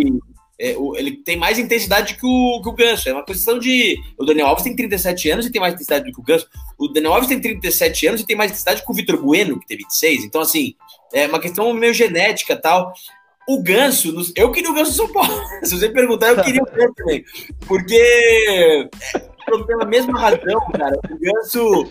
É, 0.59 0.75
o, 0.77 0.95
ele 0.95 1.17
tem 1.17 1.35
mais 1.35 1.57
intensidade 1.57 2.15
que 2.15 2.25
o, 2.25 2.61
que 2.61 2.69
o 2.69 2.73
Ganso. 2.73 3.09
É 3.09 3.13
uma 3.13 3.25
questão 3.25 3.59
de. 3.59 3.97
O 4.17 4.25
Daniel 4.25 4.47
Alves 4.47 4.63
tem 4.63 4.75
37 4.75 5.29
anos 5.29 5.45
e 5.45 5.51
tem 5.51 5.61
mais 5.61 5.73
intensidade 5.73 6.05
do 6.05 6.11
que 6.11 6.19
o 6.19 6.23
Ganso. 6.23 6.47
O 6.77 6.87
Daniel 6.87 7.13
Alves 7.13 7.29
tem 7.29 7.39
37 7.39 8.07
anos 8.07 8.21
e 8.21 8.25
tem 8.25 8.35
mais 8.35 8.51
intensidade 8.51 8.83
que 8.83 8.91
o 8.91 8.95
Vitor 8.95 9.21
Bueno, 9.21 9.59
que 9.59 9.67
tem 9.67 9.77
26. 9.77 10.23
Então, 10.23 10.41
assim, 10.41 10.73
é 11.13 11.27
uma 11.27 11.39
questão 11.39 11.71
meio 11.73 11.93
genética 11.93 12.55
tal. 12.55 12.93
O 13.47 13.61
Ganso, 13.61 14.13
eu 14.35 14.51
queria 14.51 14.71
o 14.71 14.73
Ganso 14.73 14.93
São 14.93 15.11
Paulo. 15.11 15.33
Se 15.63 15.77
você 15.77 15.89
perguntar, 15.89 16.29
eu 16.29 16.41
queria 16.41 16.61
o 16.61 16.65
Ganso 16.65 16.93
também. 16.95 17.23
Porque, 17.67 18.89
pela 19.65 19.85
mesma 19.85 20.19
razão, 20.19 20.59
cara, 20.71 20.97
o 21.09 21.19
Ganso, 21.19 21.83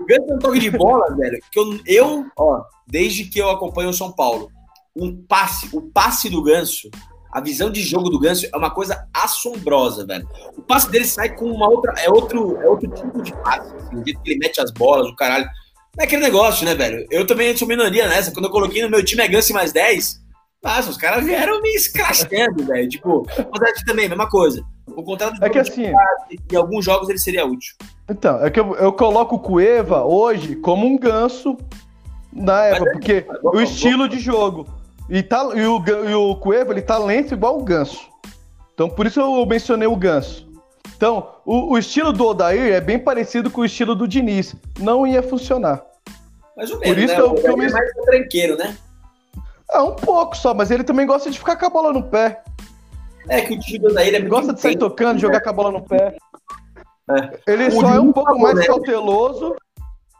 o 0.00 0.06
Ganso 0.06 0.30
é 0.30 0.34
um 0.34 0.38
toque 0.38 0.58
de 0.58 0.70
bola, 0.70 1.14
velho, 1.16 1.38
que 1.50 1.58
eu, 1.58 1.80
eu, 1.86 2.26
ó, 2.36 2.62
desde 2.86 3.24
que 3.24 3.38
eu 3.38 3.50
acompanho 3.50 3.90
o 3.90 3.94
São 3.94 4.12
Paulo, 4.12 4.50
um 4.96 5.24
passe, 5.26 5.68
o 5.72 5.82
passe 5.82 6.28
do 6.28 6.42
Ganso, 6.42 6.90
a 7.32 7.40
visão 7.40 7.70
de 7.70 7.80
jogo 7.82 8.10
do 8.10 8.18
Ganso 8.18 8.46
é 8.52 8.56
uma 8.56 8.70
coisa 8.70 9.06
assombrosa, 9.14 10.04
velho. 10.04 10.28
O 10.56 10.62
passe 10.62 10.90
dele 10.90 11.04
sai 11.04 11.34
com 11.34 11.46
uma 11.46 11.68
outra, 11.68 11.94
é 11.98 12.10
outro, 12.10 12.60
é 12.60 12.68
outro 12.68 12.90
tipo 12.90 13.22
de 13.22 13.32
passe, 13.34 13.72
assim, 13.76 14.00
o 14.00 14.04
jeito 14.04 14.20
que 14.20 14.30
ele 14.30 14.40
mete 14.40 14.60
as 14.60 14.70
bolas, 14.72 15.08
o 15.08 15.14
caralho. 15.14 15.48
É 15.98 16.04
aquele 16.04 16.22
negócio, 16.22 16.64
né, 16.64 16.74
velho? 16.74 17.06
Eu 17.10 17.26
também 17.26 17.56
sou 17.56 17.68
minoria 17.68 18.08
nessa. 18.08 18.32
Quando 18.32 18.46
eu 18.46 18.50
coloquei 18.50 18.82
no 18.82 18.90
meu 18.90 19.04
time 19.04 19.22
é 19.22 19.28
Ganso 19.28 19.52
mais 19.52 19.72
10, 19.72 20.20
nossa, 20.62 20.90
os 20.90 20.96
caras 20.96 21.24
vieram 21.24 21.60
me 21.62 21.70
escrachando, 21.70 22.64
velho. 22.64 22.88
Tipo, 22.88 23.26
mas 23.58 23.82
também, 23.84 24.08
mesma 24.08 24.28
coisa. 24.28 24.62
O 24.96 25.02
contrato 25.02 25.42
é 25.42 25.48
que 25.48 25.58
assim, 25.58 25.92
em 26.50 26.56
alguns 26.56 26.84
jogos 26.84 27.08
ele 27.08 27.18
seria 27.18 27.44
útil. 27.46 27.74
Então, 28.08 28.44
é 28.44 28.50
que 28.50 28.58
eu, 28.58 28.74
eu 28.76 28.92
coloco 28.92 29.36
o 29.36 29.38
Cueva 29.38 30.04
hoje 30.04 30.56
como 30.56 30.86
um 30.86 30.98
ganso 30.98 31.56
na 32.32 32.64
época, 32.64 32.90
é, 32.90 32.92
porque 32.92 33.12
é, 33.12 33.26
o 33.42 33.60
estilo 33.60 34.08
de 34.08 34.18
jogo. 34.18 34.66
E, 35.08 35.22
tá, 35.22 35.42
e, 35.54 35.66
o, 35.66 35.82
e 36.08 36.14
o 36.14 36.36
Cueva, 36.36 36.72
ele 36.72 36.82
tá 36.82 36.96
lento 36.98 37.34
igual 37.34 37.58
o 37.58 37.64
ganso. 37.64 38.08
Então, 38.74 38.88
por 38.88 39.06
isso 39.06 39.20
eu 39.20 39.44
mencionei 39.46 39.88
o 39.88 39.96
ganso. 39.96 40.48
Então, 40.96 41.28
o, 41.44 41.72
o 41.72 41.78
estilo 41.78 42.12
do 42.12 42.26
Odair 42.26 42.72
é 42.72 42.80
bem 42.80 42.98
parecido 42.98 43.50
com 43.50 43.62
o 43.62 43.64
estilo 43.64 43.94
do 43.94 44.06
Diniz. 44.06 44.54
Não 44.78 45.06
ia 45.06 45.22
funcionar. 45.22 45.82
Mais 46.56 46.70
ou 46.70 46.78
menos, 46.78 46.94
por 46.94 47.02
isso 47.02 47.14
né? 47.14 47.14
que 47.14 47.20
eu, 47.20 47.32
o 47.32 47.38
eu 47.38 47.62
é 47.62 47.70
mais 47.70 47.92
tranqueiro, 48.04 48.56
né? 48.56 48.76
É, 49.72 49.80
um 49.80 49.94
pouco 49.94 50.36
só, 50.36 50.52
mas 50.52 50.70
ele 50.70 50.84
também 50.84 51.06
gosta 51.06 51.30
de 51.30 51.38
ficar 51.38 51.56
com 51.56 51.66
a 51.66 51.70
bola 51.70 51.92
no 51.92 52.02
pé. 52.02 52.42
É 53.28 53.40
que 53.42 53.54
o 53.54 53.58
time 53.58 53.78
do 53.78 53.94
Daíra 53.94 54.16
é 54.16 54.20
muito 54.20 54.30
Gosta 54.30 54.52
de 54.52 54.60
sair 54.60 54.76
tocando, 54.76 55.14
né? 55.14 55.20
jogar 55.20 55.40
com 55.40 55.50
a 55.50 55.52
bola 55.52 55.72
no 55.72 55.82
pé. 55.82 56.16
É. 57.10 57.52
Ele 57.52 57.68
o 57.68 57.72
só 57.72 57.94
é 57.94 58.00
um 58.00 58.12
pouco 58.12 58.38
mais 58.38 58.56
né? 58.56 58.66
cauteloso. 58.66 59.54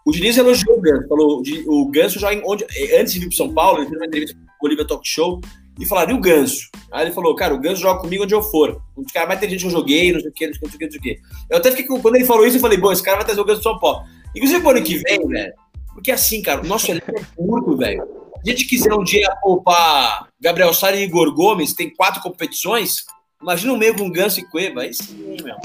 O 0.06 0.12
Diniz 0.12 0.36
elogiou 0.36 0.78
o 0.78 0.80
Ganso, 0.80 1.08
falou, 1.08 1.42
o 1.66 1.90
Ganso 1.90 2.18
já 2.18 2.30
onde, 2.44 2.64
antes 2.98 3.12
de 3.12 3.20
vir 3.20 3.28
para 3.28 3.36
São 3.36 3.52
Paulo, 3.52 3.78
ele 3.78 3.88
fez 3.88 3.98
uma 3.98 4.06
entrevista 4.06 4.36
com 4.58 4.66
o 4.66 4.68
Olivia 4.68 4.86
Talk 4.86 5.06
Show 5.06 5.40
e 5.78 5.86
falaram, 5.86 6.12
e 6.12 6.14
o 6.14 6.20
Ganso? 6.20 6.68
Aí 6.90 7.04
ele 7.04 7.12
falou, 7.12 7.34
cara, 7.34 7.54
o 7.54 7.60
Ganso 7.60 7.82
joga 7.82 8.00
comigo 8.00 8.24
onde 8.24 8.34
eu 8.34 8.42
for. 8.42 8.80
Um 8.96 9.02
dos 9.02 9.12
caras 9.12 9.28
mais 9.28 9.38
inteligentes 9.38 9.70
que 9.70 9.76
eu 9.76 9.78
joguei, 9.78 10.12
não 10.12 10.20
sei 10.20 10.30
o 10.30 10.32
que, 10.32 10.46
não 10.46 10.54
sei 10.54 10.68
o 10.68 10.70
que, 10.70 10.84
não 10.84 10.90
sei 10.90 11.00
o 11.00 11.02
que. 11.02 11.20
Eu 11.50 11.58
até 11.58 11.70
fiquei, 11.70 11.98
quando 12.00 12.16
ele 12.16 12.24
falou 12.24 12.46
isso, 12.46 12.56
eu 12.56 12.60
falei, 12.60 12.78
bom, 12.78 12.90
esse 12.90 13.02
cara 13.02 13.18
vai 13.18 13.26
trazer 13.26 13.40
o 13.40 13.44
Ganso 13.44 13.60
do 13.60 13.64
São 13.64 13.78
Paulo. 13.78 14.04
Inclusive, 14.34 14.60
pro 14.60 14.70
ano 14.70 14.82
que 14.82 14.96
vem, 14.98 15.28
velho, 15.28 15.52
porque 15.92 16.10
assim, 16.10 16.40
cara, 16.42 16.62
o 16.62 16.66
nosso 16.66 16.90
elenco 16.90 17.10
é 17.10 17.22
curto, 17.36 17.76
velho 17.76 18.20
a 18.46 18.50
gente 18.50 18.64
quiser 18.64 18.94
um 18.94 19.04
dia 19.04 19.30
poupar 19.42 20.28
Gabriel 20.40 20.72
Sara 20.72 20.96
e 20.96 21.02
Igor 21.02 21.32
Gomes, 21.34 21.74
tem 21.74 21.90
quatro 21.90 22.22
competições, 22.22 23.04
imagina 23.40 23.72
um 23.72 23.76
meio 23.76 23.96
com 23.96 24.10
Ganso 24.10 24.40
e 24.40 24.44
Cueva, 24.44 24.82
aí 24.82 24.94
sim, 24.94 25.36
meu. 25.42 25.56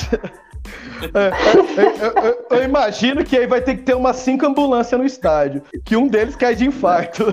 É, 1.14 1.82
é, 1.82 2.06
eu, 2.06 2.24
eu, 2.24 2.46
eu, 2.58 2.64
imagino 2.64 3.24
que 3.24 3.38
aí 3.38 3.46
vai 3.46 3.62
ter 3.62 3.76
que 3.76 3.84
ter 3.84 3.94
umas 3.94 4.18
cinco 4.18 4.46
ambulâncias 4.46 5.00
no 5.00 5.06
estádio, 5.06 5.62
que 5.84 5.96
um 5.96 6.08
deles 6.08 6.36
cai 6.36 6.56
de 6.56 6.66
infarto. 6.66 7.26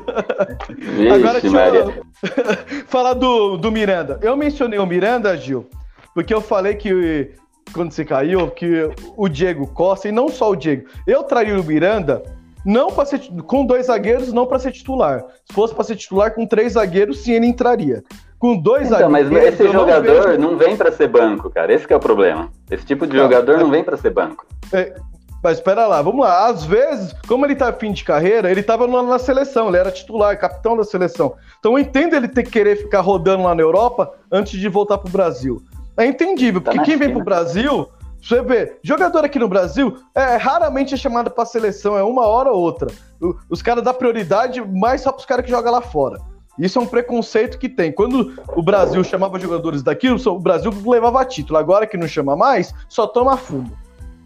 Vixe, 0.68 1.08
Agora, 1.08 1.40
deixa 1.40 1.68
eu 1.68 2.04
falar 2.88 3.14
do, 3.14 3.56
do 3.56 3.72
Miranda. 3.72 4.18
Eu 4.22 4.36
mencionei 4.36 4.78
o 4.78 4.86
Miranda, 4.86 5.36
Gil, 5.36 5.66
porque 6.14 6.34
eu 6.34 6.40
falei 6.40 6.74
que 6.74 7.30
quando 7.72 7.92
você 7.92 8.04
caiu, 8.04 8.50
que 8.50 8.90
o 9.16 9.28
Diego 9.28 9.66
Costa, 9.66 10.08
e 10.08 10.12
não 10.12 10.28
só 10.28 10.50
o 10.50 10.56
Diego, 10.56 10.88
eu 11.06 11.22
traí 11.22 11.52
o 11.52 11.64
Miranda 11.64 12.22
não 12.64 12.90
para 12.90 13.04
ser 13.04 13.20
com 13.46 13.64
dois 13.64 13.86
zagueiros, 13.86 14.32
não 14.32 14.46
para 14.46 14.58
ser 14.58 14.72
titular. 14.72 15.24
Se 15.44 15.54
fosse 15.54 15.74
para 15.74 15.84
ser 15.84 15.96
titular 15.96 16.34
com 16.34 16.46
três 16.46 16.74
zagueiros, 16.74 17.22
sim, 17.22 17.32
ele 17.32 17.46
entraria. 17.46 18.02
Com 18.38 18.56
dois 18.56 18.86
então, 18.86 18.98
zagueiros. 18.98 19.30
Mas 19.30 19.54
esse 19.54 19.68
jogador 19.68 20.38
não, 20.38 20.52
não 20.52 20.58
vem 20.58 20.76
para 20.76 20.90
ser 20.92 21.08
banco, 21.08 21.50
cara. 21.50 21.72
Esse 21.72 21.90
é 21.92 21.96
o 21.96 22.00
problema. 22.00 22.50
Esse 22.70 22.84
tipo 22.84 23.06
de 23.06 23.16
não, 23.16 23.24
jogador 23.24 23.58
não 23.58 23.70
vem 23.70 23.84
para 23.84 23.96
ser 23.96 24.10
banco. 24.10 24.46
É... 24.72 24.94
Mas 25.42 25.58
espera 25.58 25.88
lá, 25.88 26.00
vamos 26.00 26.20
lá. 26.20 26.46
Às 26.46 26.64
vezes, 26.64 27.12
como 27.26 27.44
ele 27.44 27.56
tá 27.56 27.72
fim 27.72 27.92
de 27.92 28.04
carreira, 28.04 28.48
ele 28.48 28.62
tava 28.62 28.86
na, 28.86 29.02
na 29.02 29.18
seleção, 29.18 29.68
ele 29.68 29.76
era 29.76 29.90
titular, 29.90 30.38
capitão 30.38 30.76
da 30.76 30.84
seleção. 30.84 31.34
Então 31.58 31.72
eu 31.72 31.78
entendo 31.80 32.14
ele 32.14 32.28
ter 32.28 32.44
que 32.44 32.50
querer 32.50 32.76
ficar 32.76 33.00
rodando 33.00 33.42
lá 33.42 33.52
na 33.52 33.60
Europa 33.60 34.14
antes 34.30 34.58
de 34.58 34.68
voltar 34.68 34.98
pro 34.98 35.10
Brasil. 35.10 35.60
É 35.96 36.06
entendível, 36.06 36.60
Tá 36.60 36.70
porque 36.70 36.78
na 36.78 36.84
quem 36.84 36.96
vem 36.96 37.08
China. 37.08 37.18
pro 37.18 37.24
Brasil, 37.24 37.88
você 38.22 38.40
vê, 38.42 38.78
jogador 38.82 39.24
aqui 39.24 39.38
no 39.38 39.48
Brasil 39.48 39.96
é 40.14 40.36
raramente 40.36 40.94
é 40.94 40.96
chamado 40.96 41.30
pra 41.30 41.44
seleção, 41.44 41.96
é 41.96 42.02
uma 42.02 42.26
hora 42.26 42.50
ou 42.52 42.60
outra. 42.60 42.88
O- 43.20 43.34
Os 43.50 43.60
caras 43.60 43.82
dão 43.82 43.92
prioridade 43.92 44.60
mais 44.60 45.00
só 45.00 45.10
pros 45.12 45.26
caras 45.26 45.44
que 45.44 45.50
jogam 45.50 45.72
lá 45.72 45.80
fora. 45.82 46.18
Isso 46.58 46.78
é 46.78 46.82
um 46.82 46.86
preconceito 46.86 47.58
que 47.58 47.68
tem. 47.68 47.90
Quando 47.90 48.34
o 48.54 48.62
Brasil 48.62 49.02
chamava 49.02 49.38
jogadores 49.38 49.82
daqui, 49.82 50.08
o 50.10 50.38
Brasil 50.38 50.70
levava 50.86 51.24
título. 51.24 51.58
Agora 51.58 51.86
que 51.86 51.96
não 51.96 52.06
chama 52.06 52.36
mais, 52.36 52.74
só 52.88 53.06
toma 53.06 53.36
fumo. 53.38 53.72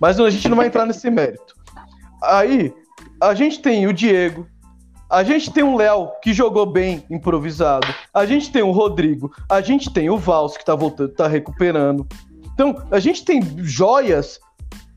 Mas 0.00 0.18
a 0.20 0.28
gente 0.28 0.48
não 0.48 0.56
vai 0.56 0.66
entrar 0.66 0.84
nesse 0.84 1.08
mérito. 1.08 1.54
Aí, 2.22 2.74
a 3.20 3.32
gente 3.32 3.60
tem 3.62 3.86
o 3.86 3.92
Diego, 3.92 4.44
a 5.08 5.22
gente 5.22 5.52
tem 5.52 5.62
o 5.62 5.76
Léo, 5.76 6.10
que 6.20 6.32
jogou 6.34 6.66
bem 6.66 7.04
improvisado, 7.08 7.86
a 8.12 8.26
gente 8.26 8.50
tem 8.50 8.60
o 8.62 8.72
Rodrigo, 8.72 9.30
a 9.48 9.60
gente 9.60 9.88
tem 9.92 10.10
o 10.10 10.18
Vals, 10.18 10.56
que 10.56 10.64
tá 10.64 10.74
voltando, 10.74 11.10
tá 11.14 11.28
recuperando. 11.28 12.04
Então, 12.56 12.82
a 12.90 12.98
gente 12.98 13.22
tem 13.22 13.42
joias 13.58 14.40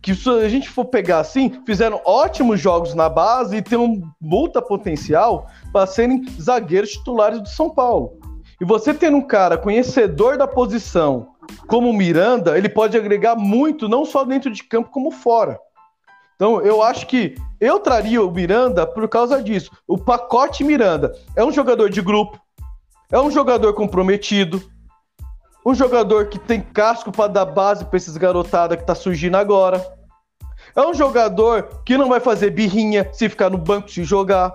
que, 0.02 0.16
se 0.16 0.30
a 0.30 0.48
gente 0.48 0.70
for 0.70 0.86
pegar 0.86 1.20
assim, 1.20 1.62
fizeram 1.66 2.00
ótimos 2.06 2.58
jogos 2.62 2.94
na 2.96 3.10
base 3.10 3.58
e 3.58 3.62
tem 3.62 3.78
um 3.78 4.02
multa 4.20 4.62
potencial 4.62 5.46
para 5.74 5.86
serem 5.86 6.26
zagueiros 6.40 6.92
titulares 6.92 7.42
do 7.42 7.50
São 7.50 7.70
Paulo. 7.70 8.18
E 8.62 8.66
você 8.66 8.94
tendo 8.94 9.18
um 9.18 9.22
cara 9.22 9.58
conhecedor 9.58 10.38
da 10.38 10.48
posição 10.48 11.34
como 11.68 11.92
Miranda, 11.92 12.58
ele 12.58 12.70
pode 12.70 12.96
agregar 12.96 13.36
muito, 13.36 13.90
não 13.90 14.06
só 14.06 14.24
dentro 14.24 14.50
de 14.50 14.64
campo, 14.64 14.90
como 14.90 15.12
fora. 15.12 15.60
Então, 16.36 16.62
eu 16.62 16.82
acho 16.82 17.08
que 17.08 17.36
eu 17.60 17.78
traria 17.78 18.24
o 18.24 18.32
Miranda 18.32 18.88
por 18.88 19.06
causa 19.10 19.44
disso. 19.44 19.70
O 19.86 19.98
pacote 19.98 20.64
Miranda 20.64 21.14
é 21.36 21.44
um 21.44 21.52
jogador 21.52 21.90
de 21.90 22.02
grupo, 22.02 22.40
é 23.12 23.20
um 23.20 23.30
jogador 23.30 23.74
comprometido, 23.74 24.64
um 25.70 25.76
jogador 25.76 26.28
que 26.28 26.40
tem 26.40 26.62
casco 26.62 27.12
para 27.12 27.28
dar 27.28 27.46
base 27.46 27.86
para 27.86 27.98
esses 27.98 28.18
garotada 28.18 28.76
que 28.76 28.86
tá 28.86 28.96
surgindo 28.96 29.36
agora. 29.36 29.86
É 30.76 30.82
um 30.82 30.94
jogador 30.94 31.82
que 31.86 31.98
não 31.98 32.10
vai 32.10 32.20
fazer 32.20 32.52
birrinha 32.52 33.10
se 33.14 33.30
ficar 33.30 33.50
no 33.50 33.58
banco 33.58 33.90
se 33.90 34.04
jogar. 34.04 34.54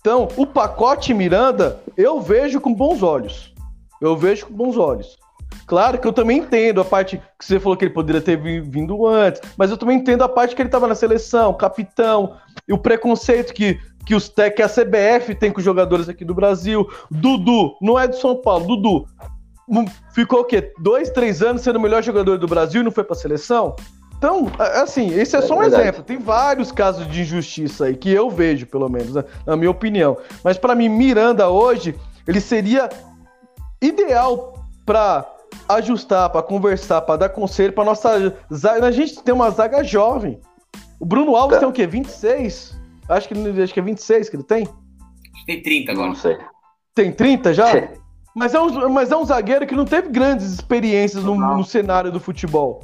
Então, 0.00 0.28
o 0.36 0.46
pacote 0.46 1.14
Miranda, 1.14 1.80
eu 1.96 2.20
vejo 2.20 2.60
com 2.60 2.74
bons 2.74 3.02
olhos. 3.02 3.52
Eu 4.00 4.16
vejo 4.16 4.46
com 4.46 4.54
bons 4.54 4.76
olhos. 4.76 5.16
Claro 5.66 5.98
que 5.98 6.06
eu 6.06 6.12
também 6.12 6.38
entendo 6.38 6.80
a 6.80 6.84
parte 6.84 7.22
que 7.38 7.44
você 7.44 7.60
falou 7.60 7.76
que 7.76 7.84
ele 7.84 7.94
poderia 7.94 8.20
ter 8.20 8.36
vi- 8.36 8.60
vindo 8.60 9.06
antes, 9.06 9.40
mas 9.56 9.70
eu 9.70 9.76
também 9.76 9.98
entendo 9.98 10.22
a 10.22 10.28
parte 10.28 10.56
que 10.56 10.62
ele 10.62 10.68
estava 10.68 10.88
na 10.88 10.94
seleção, 10.94 11.54
capitão, 11.54 12.36
e 12.66 12.72
o 12.72 12.78
preconceito 12.78 13.54
que, 13.54 13.78
que, 14.04 14.14
os, 14.14 14.28
que 14.28 14.62
a 14.62 14.68
CBF 14.68 15.34
tem 15.34 15.52
com 15.52 15.58
os 15.58 15.64
jogadores 15.64 16.08
aqui 16.08 16.24
do 16.24 16.34
Brasil. 16.34 16.90
Dudu, 17.10 17.76
não 17.80 17.98
é 17.98 18.08
de 18.08 18.18
São 18.18 18.36
Paulo, 18.36 18.66
Dudu. 18.66 19.06
Ficou 20.14 20.40
o 20.40 20.44
quê? 20.44 20.72
Dois, 20.78 21.10
três 21.10 21.42
anos 21.42 21.62
sendo 21.62 21.76
o 21.76 21.80
melhor 21.80 22.02
jogador 22.02 22.38
do 22.38 22.46
Brasil 22.46 22.80
e 22.80 22.84
não 22.84 22.90
foi 22.90 23.04
pra 23.04 23.14
seleção? 23.14 23.74
Então, 24.18 24.50
a- 24.58 24.82
assim, 24.82 25.08
esse 25.18 25.34
é, 25.34 25.40
É 25.40 25.42
só 25.42 25.54
um 25.56 25.60
verdade. 25.60 25.82
exemplo. 25.82 26.02
Tem 26.04 26.18
vários 26.18 26.70
casos 26.70 27.06
de 27.08 27.22
injustiça 27.22 27.86
aí 27.86 27.96
que 27.96 28.10
eu 28.12 28.30
vejo, 28.30 28.66
pelo 28.66 28.88
menos, 28.88 29.14
né, 29.14 29.24
na 29.46 29.56
minha 29.56 29.70
opinião. 29.70 30.16
Mas 30.44 30.56
pra 30.58 30.74
mim, 30.74 30.88
Miranda 30.88 31.48
hoje, 31.48 31.94
ele 32.26 32.40
seria 32.40 32.88
ideal 33.80 34.54
pra 34.86 35.26
ajustar, 35.68 36.30
pra 36.30 36.42
conversar, 36.42 37.00
pra 37.02 37.16
dar 37.16 37.28
conselho 37.30 37.72
pra 37.72 37.84
nossa 37.84 38.36
zaga. 38.52 38.86
A 38.86 38.90
gente 38.92 39.22
tem 39.22 39.34
uma 39.34 39.50
zaga 39.50 39.82
jovem. 39.82 40.40
O 41.00 41.04
Bruno 41.04 41.34
Alves 41.34 41.56
Tá. 41.56 41.60
tem 41.60 41.68
o 41.68 41.72
quê? 41.72 41.86
26? 41.86 42.76
Acho 43.08 43.28
que, 43.28 43.34
acho 43.62 43.74
que 43.74 43.80
é 43.80 43.82
26 43.82 44.28
que 44.28 44.36
ele 44.36 44.44
tem. 44.44 44.62
Acho 44.64 45.40
que 45.40 45.46
tem 45.46 45.62
30 45.62 45.92
agora. 45.92 46.08
Não 46.08 46.14
sei. 46.14 46.38
Tem 46.94 47.10
30 47.12 47.52
já? 47.52 47.72
Mas 48.34 48.54
é, 48.54 48.60
um, 48.60 48.88
mas 48.88 49.10
é 49.12 49.16
um 49.16 49.24
zagueiro 49.24 49.66
que 49.66 49.74
não 49.74 49.84
teve 49.84 50.08
grandes 50.08 50.46
experiências 50.52 51.22
no, 51.22 51.34
no 51.36 51.64
cenário 51.64 52.10
do 52.10 52.18
futebol. 52.18 52.80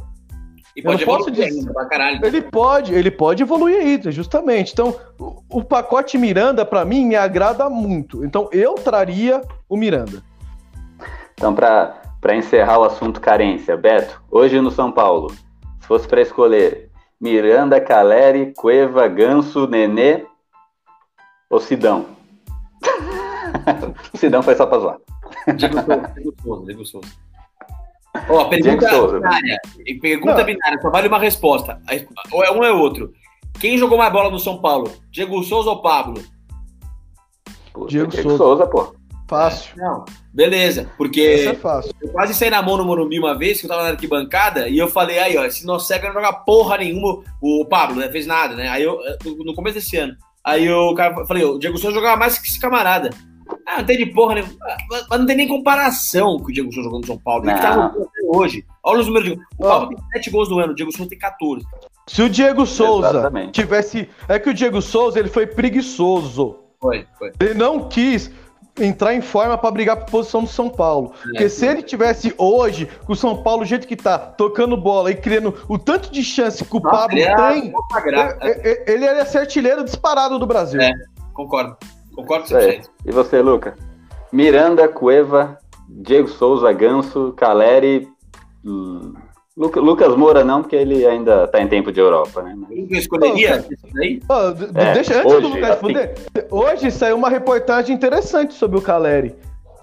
E 0.76 0.82
pode 0.82 1.02
Eu 1.02 1.06
não 1.08 1.14
posso 1.16 1.28
evoluir 1.30 1.48
dizer- 1.48 1.60
ainda 1.60 1.72
pra 1.72 1.86
caralho. 1.86 2.24
Ele 2.24 2.42
pode, 2.42 2.94
ele 2.94 3.10
pode 3.10 3.42
evoluir 3.42 3.78
aí, 3.78 4.00
justamente. 4.12 4.72
Então, 4.72 4.94
o, 5.18 5.42
o 5.50 5.64
pacote 5.64 6.16
Miranda, 6.18 6.64
pra 6.64 6.84
mim, 6.84 7.06
me 7.06 7.16
agrada 7.16 7.68
muito. 7.70 8.24
Então, 8.24 8.48
eu 8.52 8.74
traria 8.74 9.42
o 9.68 9.76
Miranda. 9.76 10.22
Então, 11.34 11.54
para 11.54 12.36
encerrar 12.36 12.78
o 12.78 12.84
assunto 12.84 13.20
carência, 13.20 13.76
Beto, 13.76 14.22
hoje 14.30 14.60
no 14.60 14.70
São 14.70 14.92
Paulo, 14.92 15.30
se 15.80 15.86
fosse 15.86 16.06
para 16.06 16.20
escolher 16.20 16.90
Miranda, 17.20 17.80
Caleri, 17.80 18.52
Cueva, 18.56 19.08
Ganso, 19.08 19.66
Nenê 19.66 20.26
ou 21.50 21.58
Sidão? 21.58 22.06
Sidão 24.14 24.42
foi 24.42 24.54
só 24.54 24.66
pra 24.66 24.78
zoar. 24.78 24.98
Diego 25.56 25.74
Souza, 25.82 26.12
Diego 26.14 26.34
Souza, 26.42 26.64
Diego 26.66 26.84
Souza. 26.84 27.08
Ó, 28.28 28.44
pergunta 28.46 28.88
Souza. 28.90 29.14
binária. 29.14 29.56
Pergunta 30.00 30.38
Não. 30.38 30.44
binária, 30.44 30.80
só 30.80 30.90
vale 30.90 31.08
uma 31.08 31.18
resposta. 31.18 31.80
Ou 32.32 32.44
é 32.44 32.50
um 32.50 32.56
ou 32.58 32.64
é 32.64 32.72
outro. 32.72 33.12
Quem 33.60 33.78
jogou 33.78 33.98
mais 33.98 34.12
bola 34.12 34.30
no 34.30 34.38
São 34.38 34.58
Paulo? 34.58 34.90
Diego 35.10 35.42
Souza 35.42 35.70
ou 35.70 35.82
Pablo? 35.82 36.22
Pô, 37.72 37.86
Diego 37.86 38.10
Diego 38.10 38.30
Souza. 38.30 38.44
Souza, 38.44 38.66
pô. 38.66 38.94
Fácil. 39.28 39.76
Não. 39.76 40.04
Beleza, 40.32 40.80
Essa 40.82 40.90
é 40.90 40.92
porque 40.96 41.58
fácil. 41.60 41.92
eu 42.00 42.08
quase 42.08 42.32
saí 42.32 42.48
na 42.48 42.62
mão 42.62 42.78
no 42.78 42.84
Morumbi 42.84 43.18
uma 43.18 43.36
vez, 43.36 43.60
que 43.60 43.66
eu 43.66 43.68
tava 43.68 43.82
na 43.82 43.90
arquibancada, 43.90 44.68
e 44.68 44.78
eu 44.78 44.88
falei, 44.88 45.18
aí, 45.18 45.36
ó, 45.36 45.44
esse 45.44 45.66
nosso 45.66 45.86
cego 45.86 46.06
não 46.06 46.14
joga 46.14 46.32
porra 46.32 46.78
nenhuma, 46.78 47.22
o 47.42 47.66
Pablo, 47.66 47.96
né, 47.96 48.08
fez 48.10 48.26
nada, 48.26 48.54
né? 48.54 48.68
Aí 48.68 48.82
eu, 48.84 48.98
no 49.44 49.54
começo 49.54 49.74
desse 49.74 49.98
ano, 49.98 50.16
aí 50.42 50.70
o 50.72 50.94
cara 50.94 51.14
eu 51.14 51.26
falei, 51.26 51.44
o 51.44 51.58
Diego 51.58 51.76
Souza 51.76 51.94
jogava 51.96 52.16
mais 52.16 52.38
que 52.38 52.48
esse 52.48 52.58
camarada. 52.58 53.10
Ah, 53.66 53.78
não 53.78 53.84
tem 53.84 53.98
de 53.98 54.06
porra. 54.06 54.40
Ah, 54.40 54.76
Mas 54.90 55.06
mas 55.08 55.18
não 55.20 55.26
tem 55.26 55.36
nem 55.36 55.48
comparação 55.48 56.38
com 56.38 56.46
o 56.48 56.52
Diego 56.52 56.72
Souza 56.72 56.84
jogando 56.88 57.02
no 57.02 57.06
São 57.06 57.18
Paulo. 57.18 57.48
Ele 57.48 57.58
tá 57.58 57.76
Não. 57.76 57.82
jogando 57.88 58.02
até 58.08 58.20
hoje. 58.38 58.64
Olha 58.82 59.00
os 59.00 59.06
números. 59.06 59.28
de- 59.30 59.34
O 59.58 59.64
Ó. 59.64 59.68
Pablo 59.68 59.88
tem 59.96 60.04
7 60.14 60.30
gols 60.30 60.48
no 60.48 60.58
ano, 60.58 60.72
o 60.72 60.74
Diego 60.74 60.92
Souza 60.92 61.08
tem 61.10 61.18
14. 61.18 61.64
Se 62.06 62.22
o 62.22 62.28
Diego 62.30 62.64
Souza 62.66 63.10
Exatamente. 63.10 63.52
tivesse. 63.52 64.08
É 64.28 64.38
que 64.38 64.48
o 64.48 64.54
Diego 64.54 64.80
Souza 64.80 65.18
ele 65.18 65.28
foi 65.28 65.46
preguiçoso. 65.46 66.56
Foi, 66.80 67.06
foi. 67.18 67.32
Ele 67.40 67.54
não 67.54 67.88
quis 67.88 68.30
entrar 68.80 69.12
em 69.12 69.20
forma 69.20 69.58
pra 69.58 69.70
brigar 69.72 69.96
por 69.96 70.06
posição 70.10 70.44
do 70.44 70.48
São 70.48 70.70
Paulo. 70.70 71.12
Porque 71.22 71.48
se 71.48 71.66
ele 71.66 71.82
tivesse 71.82 72.32
hoje, 72.38 72.88
com 73.04 73.12
o 73.12 73.16
São 73.16 73.42
Paulo 73.42 73.64
do 73.64 73.66
jeito 73.68 73.88
que 73.88 73.96
tá, 73.96 74.16
tocando 74.18 74.76
bola 74.76 75.10
e 75.10 75.16
criando 75.16 75.52
o 75.68 75.76
tanto 75.76 76.12
de 76.12 76.22
chance 76.22 76.64
que 76.64 76.76
o 76.76 76.80
Nossa, 76.80 76.96
Pablo 76.96 77.18
ele 77.18 77.26
é 77.26 77.34
tem, 77.34 77.72
uma 77.74 78.00
gra- 78.00 78.38
é- 78.40 78.70
é- 78.70 78.92
ele 78.92 79.04
ia 79.04 79.26
ser 79.26 79.38
artilheiro 79.38 79.82
disparado 79.84 80.38
do 80.38 80.46
Brasil. 80.46 80.80
É. 80.80 80.92
Concordo. 81.34 81.76
Concordo 82.18 82.56
aí. 82.56 82.80
100%. 82.80 82.88
E 83.06 83.12
você, 83.12 83.40
Luca? 83.40 83.76
Miranda, 84.32 84.88
Cueva, 84.88 85.56
Diego 85.88 86.28
Souza, 86.28 86.72
Ganso, 86.72 87.32
Caleri. 87.36 88.08
hum, 88.64 89.14
Luca- 89.56 89.80
Lucas 89.80 90.14
Moura 90.16 90.44
não, 90.44 90.62
porque 90.62 90.76
ele 90.76 91.04
ainda 91.06 91.46
tá 91.48 91.60
em 91.60 91.66
tempo 91.68 91.90
de 91.92 91.98
Europa, 92.00 92.42
né? 92.42 92.54
Mas- 92.56 92.90
Eu 92.90 92.98
escolheria 92.98 93.64
daí? 93.94 94.18
D- 94.20 94.80
É, 94.80 94.92
deixa, 94.94 95.14
antes 95.20 95.32
hoje, 95.32 95.42
do 95.42 95.48
Lucas 95.48 95.70
assim- 95.70 95.92
responder, 95.92 96.14
hoje 96.50 96.90
saiu 96.90 97.16
uma 97.16 97.28
reportagem 97.28 97.94
interessante 97.94 98.54
sobre 98.54 98.78
o 98.78 98.82
Caleri. 98.82 99.34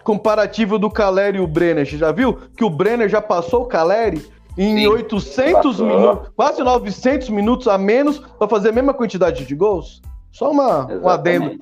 Comparativo 0.03 0.77
do 0.77 0.89
Caleri 0.89 1.37
e 1.39 1.41
o 1.41 1.47
Brenner. 1.47 1.85
Você 1.85 1.97
já 1.97 2.11
viu 2.11 2.37
que 2.55 2.63
o 2.63 2.69
Brenner 2.69 3.09
já 3.09 3.21
passou 3.21 3.63
o 3.63 3.65
Caleri 3.65 4.21
em 4.57 4.77
Sim. 4.77 4.87
800 4.87 5.77
Passou. 5.77 5.85
minutos, 5.87 6.29
quase 6.35 6.63
900 6.63 7.29
minutos 7.29 7.67
a 7.67 7.77
menos 7.77 8.19
para 8.19 8.47
fazer 8.47 8.69
a 8.69 8.71
mesma 8.73 8.93
quantidade 8.93 9.45
de 9.45 9.55
gols? 9.55 10.01
Só 10.31 10.51
uma, 10.51 10.85
um 11.01 11.09
adendo. 11.09 11.57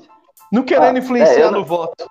Não 0.53 0.61
querendo 0.63 0.95
Ah, 0.95 0.99
influenciar 0.99 1.33
é, 1.39 1.43
eu 1.43 1.51
não- 1.51 1.59
no 1.61 1.65
voto. 1.65 2.05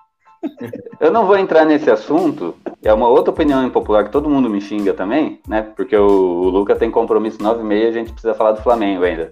Eu 0.99 1.09
não 1.09 1.25
vou 1.25 1.37
entrar 1.37 1.63
nesse 1.65 1.89
assunto, 1.89 2.53
é 2.83 2.93
uma 2.93 3.07
outra 3.07 3.31
opinião 3.31 3.65
impopular 3.65 4.03
que 4.03 4.11
todo 4.11 4.29
mundo 4.29 4.49
me 4.49 4.59
xinga 4.59 4.93
também, 4.93 5.39
né? 5.47 5.61
Porque 5.61 5.95
o, 5.95 6.05
o 6.05 6.49
Luca 6.49 6.75
tem 6.75 6.91
compromisso 6.91 7.41
9 7.41 7.61
e 7.61 7.65
meia, 7.65 7.87
a 7.87 7.91
gente 7.93 8.11
precisa 8.11 8.33
falar 8.33 8.51
do 8.51 8.61
Flamengo 8.61 9.05
ainda. 9.05 9.31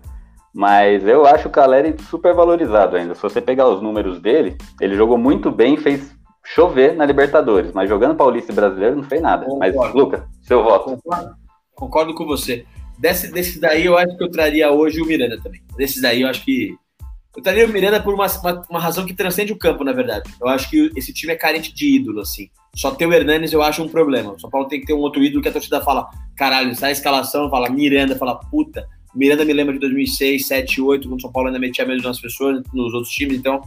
Mas 0.54 1.06
eu 1.06 1.26
acho 1.26 1.50
o 1.50 1.52
Caleri 1.52 1.95
super 2.10 2.34
valorizado 2.34 2.95
ainda. 2.95 3.13
Se 3.13 3.21
você 3.21 3.41
pegar 3.41 3.67
os 3.67 3.82
números 3.82 4.21
dele, 4.21 4.58
ele 4.80 4.95
jogou 4.95 5.17
muito 5.17 5.52
bem, 5.52 5.76
fez 5.76 6.13
chover 6.45 6.95
na 6.95 7.06
Libertadores, 7.06 7.71
mas 7.74 7.89
jogando 7.89 8.15
Paulista 8.15 8.52
e 8.54 8.56
Brasileiro 8.56 8.95
não 8.95 9.04
fez 9.04 9.21
nada. 9.21 9.45
Mas, 9.60 9.74
Concordo. 9.74 9.97
Luca, 9.97 10.28
seu 10.41 10.63
voto. 10.63 10.97
Concordo, 11.04 11.36
concordo 11.76 12.13
com 12.15 12.26
você. 12.26 12.65
Desse, 12.97 13.32
desse 13.32 13.60
daí, 13.60 13.86
eu 13.86 13.97
acho 13.97 14.15
que 14.17 14.24
eu 14.24 14.32
traria 14.32 14.71
hoje 14.71 15.02
o 15.02 15.06
Miranda 15.06 15.38
também. 15.41 15.62
Desses 15.76 16.02
daí, 16.02 16.21
eu 16.21 16.30
acho 16.30 16.43
que. 16.45 16.76
Eu 17.36 17.41
traria 17.41 17.65
o 17.65 17.70
Miranda 17.70 18.02
por 18.02 18.13
uma, 18.13 18.28
uma, 18.28 18.62
uma 18.70 18.80
razão 18.80 19.06
que 19.06 19.13
transcende 19.13 19.54
o 19.54 19.58
campo, 19.58 19.84
na 19.84 19.94
verdade. 19.94 20.30
Eu 20.39 20.50
acho 20.50 20.70
que 20.70 20.91
esse 20.98 21.13
time 21.13 21.32
é 21.32 21.36
carente 21.36 21.74
de 21.74 21.96
ídolo, 21.96 22.20
assim. 22.20 22.50
Só 22.76 22.91
ter 22.91 23.06
o 23.06 23.13
Hernanes 23.13 23.54
eu 23.54 23.62
acho 23.62 23.82
um 23.82 23.88
problema. 23.88 24.34
O 24.34 24.39
São 24.39 24.50
Paulo 24.50 24.67
tem 24.67 24.82
que 24.82 24.86
ter 24.86 24.94
um 24.94 25.00
outro 25.00 25.24
ídolo 25.24 25.41
que 25.41 25.48
a 25.48 25.52
torcida 25.52 25.80
fala, 25.82 26.10
caralho, 26.36 26.76
sai 26.76 26.89
a 26.89 26.91
escalação, 26.91 27.50
fala 27.50 27.70
Miranda, 27.70 28.17
fala 28.17 28.36
puta. 28.36 28.86
Miranda 29.15 29.46
me 29.46 29.54
lembra 29.54 29.74
de 29.74 29.80
2006, 29.80 30.48
7, 30.48 30.82
8, 30.82 31.08
quando 31.08 31.20
o 31.20 31.22
São 31.22 31.32
Paulo 31.32 31.48
ainda 31.48 31.60
metia 31.60 31.86
medo 31.86 32.04
nas 32.04 32.20
pessoas, 32.20 32.62
nos 32.74 32.94
outros 32.94 33.13
times. 33.13 33.38
Então, 33.38 33.62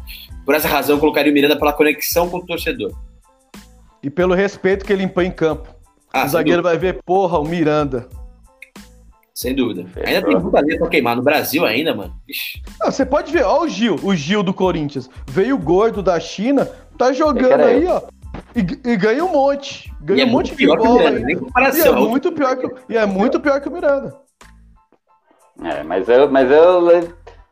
por 0.44 0.54
essa 0.54 0.68
razão, 0.68 0.96
eu 0.96 1.00
colocaria 1.00 1.30
o 1.30 1.34
Miranda 1.34 1.56
pela 1.56 1.72
conexão 1.72 2.28
com 2.28 2.38
o 2.38 2.46
torcedor. 2.46 2.92
E 4.02 4.10
pelo 4.10 4.34
respeito 4.34 4.84
que 4.84 4.92
ele 4.92 5.02
impõe 5.02 5.26
em 5.26 5.30
campo. 5.30 5.74
Ah, 6.12 6.26
o 6.26 6.28
zagueiro 6.28 6.62
vai 6.62 6.76
ver, 6.78 7.02
porra, 7.02 7.38
o 7.38 7.48
Miranda. 7.48 8.08
Sem 9.34 9.52
dúvida. 9.54 9.84
Ainda 10.06 10.22
tem 10.26 10.38
muita 10.38 10.60
lenha 10.60 10.78
pra 10.78 10.88
queimar 10.88 11.16
no 11.16 11.22
Brasil 11.22 11.66
ainda, 11.66 11.92
mano. 11.92 12.14
Não, 12.80 12.90
você 12.92 13.04
pode 13.04 13.32
ver, 13.32 13.42
ó 13.44 13.62
o 13.62 13.68
Gil, 13.68 13.96
o 14.02 14.14
Gil 14.14 14.44
do 14.44 14.54
Corinthians. 14.54 15.10
Veio 15.26 15.58
gordo 15.58 16.02
da 16.02 16.20
China, 16.20 16.68
tá 16.96 17.12
jogando 17.12 17.62
aí, 17.64 17.84
ó. 17.86 18.00
E, 18.54 18.60
e 18.92 18.96
ganha 18.96 19.24
um 19.24 19.32
monte. 19.32 19.92
Ganha 20.00 20.20
E 20.20 20.22
é 20.22 20.26
um 20.26 20.30
monte 20.30 20.48
muito 20.48 20.50
de 20.50 20.56
pior 20.56 20.76
que 20.78 20.82
o 20.82 20.86
bola. 20.86 20.98
Miranda, 21.10 21.20
nem 21.26 21.34
E 21.34 21.36
é 21.36 21.40
comparação. 21.40 22.08
muito 22.08 22.32
pior 22.32 22.56
que, 22.56 22.66
o- 22.66 22.74
e 22.88 22.96
é 22.96 23.06
muito 23.06 23.40
pior 23.40 23.60
que 23.60 23.68
o 23.68 23.72
Miranda. 23.72 24.16
É, 25.62 25.82
mas 25.82 26.08
eu, 26.08 26.30
mas 26.30 26.50
eu. 26.50 26.88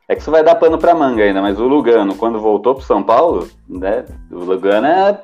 É 0.09 0.14
que 0.14 0.21
isso 0.21 0.31
vai 0.31 0.45
dar 0.45 0.55
pano 0.57 0.79
pra 0.79 0.95
manga 0.95 1.23
ainda, 1.23 1.40
mas 1.42 1.59
o 1.59 1.64
Lugano, 1.66 2.14
quando 2.14 2.40
voltou 2.40 2.75
pro 2.77 2.85
São 2.85 3.03
Paulo, 3.03 3.49
né? 3.68 4.05
O 4.31 4.37
Lugano 4.45 4.87
é 4.87 5.21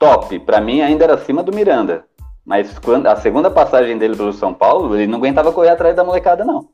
top. 0.00 0.38
Pra 0.40 0.60
mim 0.60 0.80
ainda 0.80 1.04
era 1.04 1.14
acima 1.14 1.42
do 1.44 1.54
Miranda. 1.54 2.04
Mas 2.44 2.78
quando 2.78 3.06
a 3.06 3.16
segunda 3.16 3.50
passagem 3.50 3.96
dele 3.96 4.16
pelo 4.16 4.32
São 4.32 4.52
Paulo, 4.52 4.96
ele 4.96 5.06
não 5.06 5.18
aguentava 5.18 5.52
correr 5.52 5.70
atrás 5.70 5.94
da 5.94 6.04
molecada, 6.04 6.44
não. 6.44 6.68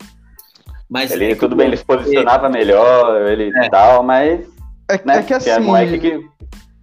Mas 0.88 1.10
Ele, 1.10 1.32
é 1.32 1.34
tudo 1.34 1.54
bem, 1.54 1.66
ele 1.66 1.76
se 1.76 1.84
posicionava 1.84 2.48
melhor, 2.48 3.20
ele 3.28 3.52
É. 3.54 3.68
tal, 3.68 4.02
mas. 4.02 4.48
É, 4.88 5.00
Né, 5.04 5.18
é 5.18 5.22
que 5.22 5.34
é 5.34 5.36
assim. 5.36 5.60
moleque 5.60 5.98
que. 5.98 6.26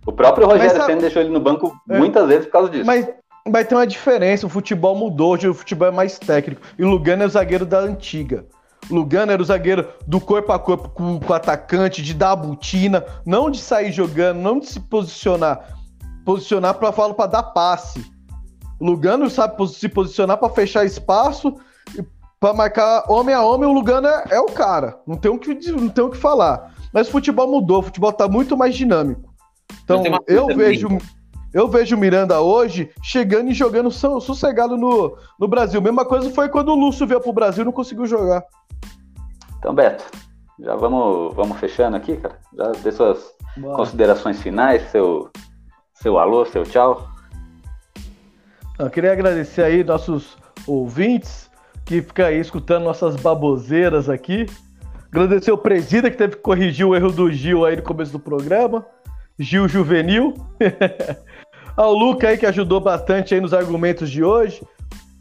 O 0.06 0.12
próprio 0.12 0.46
Rogério 0.46 0.78
Mas 0.78 0.86
Senna 0.86 1.02
deixou 1.02 1.24
ele 1.24 1.32
no 1.32 1.40
banco 1.40 1.76
É. 1.90 1.98
muitas 1.98 2.28
vezes 2.28 2.46
por 2.46 2.52
causa 2.52 2.70
disso. 2.70 2.86
Mas 2.86 3.10
vai 3.50 3.66
ter 3.66 3.74
uma 3.74 3.88
diferença, 3.88 4.46
o 4.46 4.50
futebol 4.50 4.96
mudou, 4.96 5.34
hoje 5.34 5.48
o 5.48 5.54
futebol 5.56 5.88
é 5.88 5.92
mais 5.92 6.20
técnico. 6.20 6.62
E 6.78 6.84
o 6.84 6.90
Lugano 6.90 7.24
é 7.24 7.26
o 7.26 7.30
zagueiro 7.30 7.66
da 7.66 7.80
antiga. 7.80 8.46
O 8.88 8.94
Lugano 8.94 9.32
era 9.32 9.42
o 9.42 9.46
zagueiro 9.46 9.88
do 10.06 10.22
corpo 10.22 10.52
a 10.52 10.60
corpo 10.60 10.90
com, 10.90 11.20
com 11.20 11.34
o 11.34 11.36
atacante, 11.36 12.04
de 12.04 12.14
dar 12.14 12.34
a 12.34 12.36
botina, 12.36 13.04
não 13.26 13.50
de 13.50 13.60
sair 13.60 13.92
jogando, 13.92 14.38
não 14.38 14.60
de 14.60 14.68
se 14.68 14.80
posicionar. 14.80 15.62
Posicionar 16.24 16.76
para 16.76 16.92
falo 16.92 17.16
para 17.16 17.26
dar 17.26 17.44
passe. 17.44 18.06
O 18.80 18.86
Lugano 18.86 19.30
sabe 19.30 19.68
se 19.68 19.88
posicionar 19.88 20.38
para 20.38 20.50
fechar 20.50 20.86
espaço, 20.86 21.56
para 22.40 22.54
marcar 22.54 23.10
homem 23.10 23.34
a 23.34 23.42
homem, 23.42 23.70
o 23.70 23.74
Lugano 23.74 24.08
é, 24.08 24.26
é 24.32 24.40
o 24.40 24.48
cara. 24.48 25.00
Não 25.08 25.16
tem 25.16 25.32
o 25.32 25.40
que 25.40 25.54
não 25.72 25.90
tem 25.90 26.04
o 26.04 26.10
que 26.10 26.18
falar. 26.18 26.74
Mas 26.94 27.08
o 27.08 27.12
futebol 27.12 27.48
mudou, 27.48 27.80
o 27.80 27.84
futebol 27.84 28.12
tá 28.12 28.28
muito 28.28 28.56
mais 28.56 28.76
dinâmico. 28.76 29.34
Então, 29.84 30.04
eu 30.06 30.14
coisa 30.24 30.42
também. 30.42 30.56
vejo 30.58 30.88
eu 31.54 31.70
vejo 31.70 31.96
o 31.96 32.00
Miranda 32.00 32.42
hoje 32.42 32.92
chegando 33.02 33.50
e 33.50 33.54
jogando 33.54 33.90
so- 33.90 34.20
sossegado 34.20 34.76
no, 34.76 35.18
no 35.40 35.48
Brasil. 35.48 35.82
Mesma 35.82 36.04
coisa 36.04 36.30
foi 36.30 36.50
quando 36.50 36.68
o 36.70 36.76
Lúcio 36.76 37.08
veio 37.08 37.22
pro 37.22 37.32
Brasil 37.32 37.62
e 37.62 37.66
não 37.66 37.72
conseguiu 37.72 38.06
jogar. 38.06 38.44
Então, 39.58 39.74
Beto, 39.74 40.04
já 40.60 40.76
vamos, 40.76 41.34
vamos 41.34 41.58
fechando 41.58 41.96
aqui, 41.96 42.18
cara. 42.18 42.38
Já 42.54 42.72
dê 42.74 42.92
suas 42.92 43.34
considerações 43.78 44.42
finais, 44.42 44.92
seu, 44.92 45.30
seu 45.94 46.20
alô, 46.20 46.46
seu 46.46 46.64
tchau. 46.64 47.08
Eu 48.78 48.90
queria 48.90 49.14
agradecer 49.14 49.64
aí 49.64 49.84
nossos 49.86 50.38
ouvintes 50.68 51.50
que 51.86 52.02
ficam 52.02 52.26
aí 52.26 52.40
escutando 52.40 52.84
nossas 52.84 53.16
baboseiras 53.16 54.10
aqui. 54.10 54.48
Agradecer 55.10 55.52
o 55.52 55.58
Presida 55.58 56.12
que 56.12 56.18
teve 56.18 56.36
que 56.36 56.42
corrigir 56.42 56.86
o 56.86 56.94
erro 56.94 57.10
do 57.10 57.32
Gil 57.32 57.66
aí 57.66 57.78
no 57.78 57.82
começo 57.82 58.12
do 58.12 58.20
programa. 58.20 58.86
Gil 59.40 59.68
Juvenil. 59.70 60.34
Ao 61.78 61.94
Luca 61.94 62.28
aí 62.28 62.38
que 62.38 62.46
ajudou 62.46 62.82
bastante 62.82 63.34
aí 63.34 63.40
nos 63.40 63.54
argumentos 63.54 64.10
de 64.10 64.24
hoje. 64.24 64.62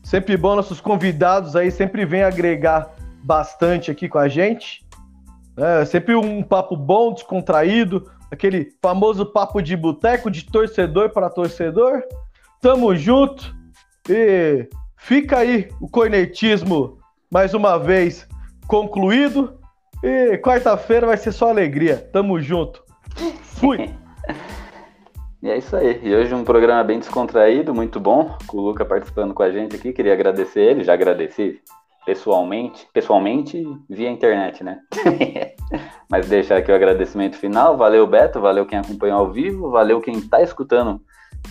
Sempre 0.02 0.36
bom, 0.36 0.56
nossos 0.56 0.80
convidados 0.80 1.54
aí 1.54 1.70
sempre 1.70 2.04
vêm 2.04 2.24
agregar 2.24 2.92
bastante 3.22 3.88
aqui 3.88 4.08
com 4.08 4.18
a 4.18 4.26
gente. 4.26 4.84
É 5.56 5.84
sempre 5.84 6.16
um 6.16 6.42
papo 6.42 6.76
bom, 6.76 7.12
descontraído, 7.12 8.10
aquele 8.32 8.72
famoso 8.82 9.24
papo 9.24 9.62
de 9.62 9.76
boteco, 9.76 10.28
de 10.28 10.44
torcedor 10.44 11.10
para 11.10 11.30
torcedor. 11.30 12.02
Tamo 12.64 12.96
junto 12.96 13.54
e 14.08 14.66
fica 14.96 15.40
aí 15.40 15.68
o 15.82 15.86
cornetismo 15.86 16.96
mais 17.30 17.52
uma 17.52 17.78
vez 17.78 18.26
concluído. 18.66 19.60
E 20.02 20.38
quarta-feira 20.38 21.06
vai 21.06 21.18
ser 21.18 21.32
só 21.32 21.50
alegria. 21.50 21.98
Tamo 22.10 22.40
junto. 22.40 22.82
Fui. 23.42 23.90
E 25.42 25.50
é 25.50 25.58
isso 25.58 25.76
aí. 25.76 26.00
E 26.02 26.14
hoje 26.14 26.34
um 26.34 26.42
programa 26.42 26.82
bem 26.82 26.98
descontraído, 26.98 27.74
muito 27.74 28.00
bom, 28.00 28.34
com 28.46 28.56
o 28.56 28.60
Luca 28.62 28.82
participando 28.82 29.34
com 29.34 29.42
a 29.42 29.50
gente 29.50 29.76
aqui. 29.76 29.92
Queria 29.92 30.14
agradecer 30.14 30.60
ele, 30.60 30.82
já 30.82 30.94
agradeci 30.94 31.60
pessoalmente, 32.06 32.88
pessoalmente 32.94 33.62
via 33.90 34.08
internet, 34.08 34.64
né? 34.64 34.80
Mas 36.10 36.30
deixar 36.30 36.56
aqui 36.56 36.72
o 36.72 36.74
agradecimento 36.74 37.36
final. 37.36 37.76
Valeu, 37.76 38.06
Beto, 38.06 38.40
valeu 38.40 38.64
quem 38.64 38.78
acompanhou 38.78 39.18
ao 39.18 39.30
vivo, 39.30 39.70
valeu 39.70 40.00
quem 40.00 40.18
tá 40.18 40.40
escutando 40.40 40.98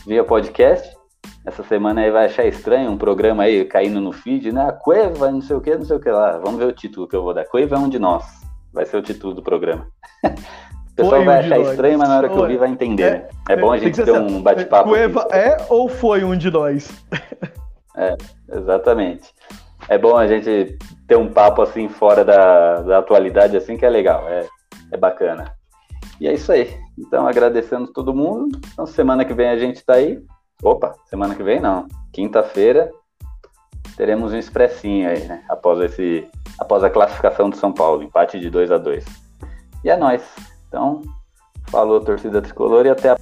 via 0.08 0.23
podcast. 0.23 1.03
Essa 1.46 1.62
semana 1.64 2.02
aí 2.02 2.10
vai 2.10 2.26
achar 2.26 2.46
estranho 2.46 2.92
um 2.92 2.98
programa 2.98 3.44
aí 3.44 3.66
caindo 3.66 4.00
no 4.00 4.14
feed, 4.14 4.52
né? 4.52 4.70
A 4.70 4.72
Cueva, 4.72 5.30
não 5.30 5.42
sei 5.42 5.56
o 5.56 5.62
que, 5.62 5.76
não 5.76 5.84
sei 5.84 5.98
o 5.98 6.00
que 6.00 6.10
lá. 6.10 6.38
Vamos 6.38 6.58
ver 6.60 6.68
o 6.68 6.72
título 6.72 7.08
que 7.08 7.16
eu 7.16 7.24
vou 7.24 7.34
dar. 7.34 7.46
Cueva 7.46 7.76
é 7.76 7.80
um 7.80 7.90
de 7.90 8.00
nós. 8.00 8.24
Vai 8.72 8.86
ser 8.86 8.98
o 8.98 9.02
título 9.02 9.34
do 9.34 9.44
programa. 9.44 9.88
O 10.94 10.96
pessoal 10.96 11.16
Foi 11.16 11.26
vai 11.26 11.38
um 11.38 11.40
achar 11.40 11.60
estranho, 11.60 11.98
mas 11.98 12.08
na 12.08 12.18
hora 12.18 12.28
que 12.28 12.36
Olha, 12.36 12.44
ouvir 12.44 12.58
vai 12.58 12.70
entender, 12.70 13.04
é- 13.04 13.12
né? 13.12 13.28
É 13.50 13.56
bom 13.56 13.72
a 13.72 13.80
que 13.80 13.86
gente 13.86 13.96
ter 13.96 14.16
assim, 14.16 14.36
um 14.36 14.44
bate-papo. 14.44 14.90
Cueva 14.90 15.22
aqui. 15.22 15.36
é 15.36 15.58
ou 15.68 15.90
foi 15.90 16.24
um 16.24 16.38
de 16.38 16.52
nós? 16.52 17.04
Exatamente. 18.48 19.34
É 19.90 19.98
bom 19.98 20.16
a 20.16 20.28
gente 20.28 20.78
ter 21.08 21.16
um 21.16 21.28
papo 21.28 21.64
assim 21.64 21.90
fora 21.90 22.24
da, 22.24 22.82
da 22.82 22.98
atualidade, 23.00 23.58
assim, 23.58 23.76
que 23.76 23.84
é 23.84 23.90
legal, 23.90 24.28
é, 24.30 24.48
é 24.92 24.98
bacana. 24.98 25.52
E 26.22 26.28
é 26.28 26.34
isso 26.34 26.52
aí. 26.52 26.78
Então, 26.96 27.28
agradecendo 27.28 27.88
todo 27.92 28.14
mundo. 28.14 28.60
Então, 28.72 28.86
semana 28.86 29.26
que 29.26 29.34
vem 29.34 29.50
a 29.50 29.58
gente 29.58 29.84
tá 29.84 29.94
aí. 29.94 30.22
Opa, 30.63 30.95
semana 31.06 31.36
que 31.36 31.43
vem 31.43 31.60
não. 31.60 31.88
Quinta-feira 32.13 32.89
teremos 33.97 34.32
um 34.32 34.38
expressinho 34.38 35.10
aí, 35.10 35.26
né? 35.26 35.43
Após 35.49 35.80
esse. 35.82 36.28
Após 36.58 36.84
a 36.84 36.89
classificação 36.89 37.49
do 37.49 37.58
São 37.58 37.73
Paulo, 37.73 38.02
empate 38.02 38.39
de 38.39 38.49
2 38.49 38.71
a 38.71 38.78
2 38.78 39.06
E 39.84 39.89
é 39.89 39.97
nóis. 39.97 40.23
Então, 40.67 41.02
falou, 41.67 41.99
torcida 41.99 42.41
tricolor, 42.41 42.86
e 42.86 42.89
até 42.89 43.10
a 43.10 43.17